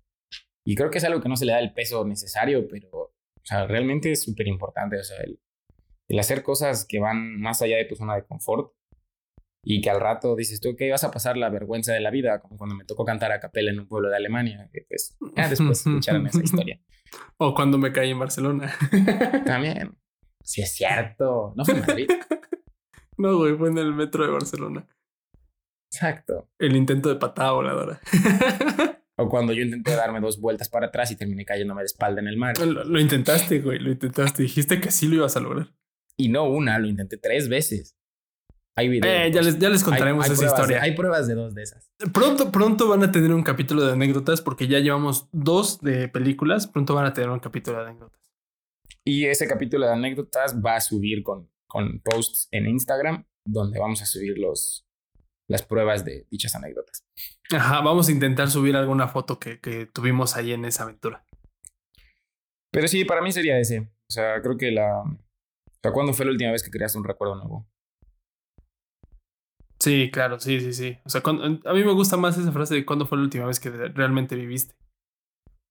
[0.64, 3.12] Y creo que es algo que no se le da el peso necesario, pero,
[3.49, 4.99] sea, realmente es súper importante.
[4.99, 8.72] O sea, el, hacer cosas que van más allá de tu zona de confort
[9.64, 12.40] y que al rato dices tú que vas a pasar la vergüenza de la vida,
[12.40, 15.49] como cuando me tocó cantar a capela en un pueblo de Alemania, que pues ya
[15.49, 16.80] después escucharon esa historia.
[17.38, 18.72] O cuando me caí en Barcelona.
[19.44, 19.96] También.
[20.42, 21.53] Sí, es cierto.
[21.57, 22.09] ¿No fue en Madrid?
[23.18, 24.86] no, güey, fue en el metro de Barcelona.
[25.90, 26.51] Exacto.
[26.59, 28.01] El intento de patada voladora.
[29.20, 32.28] O cuando yo intenté darme dos vueltas para atrás y terminé cayéndome de espalda en
[32.28, 32.56] el mar.
[32.58, 34.44] Lo, intentaste, güey, lo intentaste.
[34.44, 35.74] Dijiste que sí lo ibas a lograr.
[36.16, 37.96] Y no una, lo intenté tres veces.
[38.76, 39.12] Hay videos.
[39.12, 40.82] Eh, ya, les, ya les contaremos esa historia.
[40.82, 41.90] hay pruebas de dos de esas.
[42.12, 46.68] Pronto, pronto van a tener un capítulo de anécdotas porque ya llevamos dos de películas.
[46.68, 48.20] Pronto van a tener un capítulo de anécdotas.
[49.04, 54.02] Y ese capítulo de anécdotas va a subir con, con posts en Instagram donde vamos
[54.02, 54.88] a subir los,
[55.49, 57.05] las pruebas de dichas anécdotas.
[57.51, 61.24] Ajá, vamos a intentar subir alguna foto que, que tuvimos ahí en esa aventura.
[62.70, 63.80] Pero sí, para mí sería ese.
[63.80, 65.01] O sea, creo que la...
[65.01, 67.66] O sea, ¿cuándo fue la última vez que creaste un recuerdo nuevo?
[69.80, 70.99] Sí, claro, sí, sí, sí.
[71.05, 73.61] O sea, a mí me gusta más esa frase de cuándo fue la última vez
[73.61, 74.74] que realmente viviste.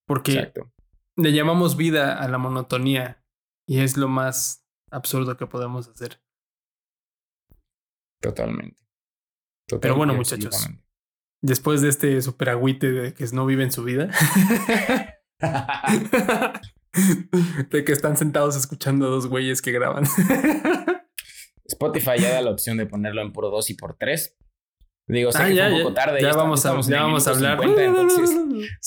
[0.07, 0.53] Porque
[1.17, 3.23] le llamamos vida a la monotonía
[3.67, 6.21] y es lo más absurdo que podemos hacer.
[8.21, 8.86] Totalmente.
[9.82, 10.70] Pero bueno, muchachos,
[11.41, 14.09] después de este super agüite de que no viven su vida,
[17.70, 20.05] de que están sentados escuchando a dos güeyes que graban.
[21.65, 24.38] Spotify ya da la opción de ponerlo en por dos y por tres.
[25.07, 26.22] Digo, sé ah, que ya, un poco tarde.
[26.22, 27.59] Ya, vamos, a, ya vamos a hablar.
[27.63, 28.30] entonces,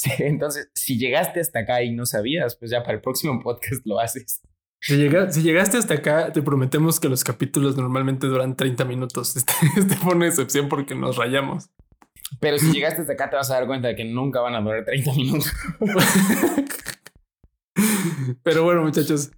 [0.18, 4.00] entonces, si llegaste hasta acá y no sabías, pues ya para el próximo podcast lo
[4.00, 4.42] haces.
[4.80, 9.36] Si, llegaste hasta acá, te prometemos que los capítulos normalmente duran 30 minutos.
[9.40, 11.70] Este, este fue una excepción porque nos rayamos.
[12.40, 14.60] Pero si llegaste hasta acá, te vas a dar cuenta de que nunca van a
[14.60, 15.52] durar 30 minutos.
[18.42, 19.30] Pero bueno, muchachos,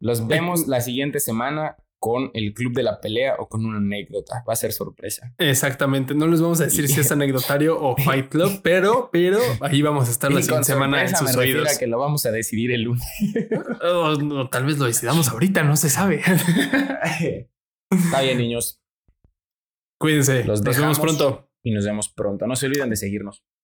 [0.00, 4.42] Los vemos la siguiente semana con el Club de la Pelea o con una anécdota.
[4.48, 5.34] Va a ser sorpresa.
[5.38, 6.14] Exactamente.
[6.14, 10.08] No les vamos a decir si es anecdotario o Fight Club, pero, pero ahí vamos
[10.08, 11.76] a estar la siguiente semana en sus me oídos.
[11.76, 13.04] a que lo vamos a decidir el lunes.
[13.82, 16.22] O, o tal vez lo decidamos ahorita, no se sabe.
[17.90, 18.80] Está bien, niños.
[19.98, 20.44] Cuídense.
[20.44, 21.50] Los Nos vemos pronto.
[21.62, 22.46] Y nos vemos pronto.
[22.46, 23.44] No se olviden de seguirnos.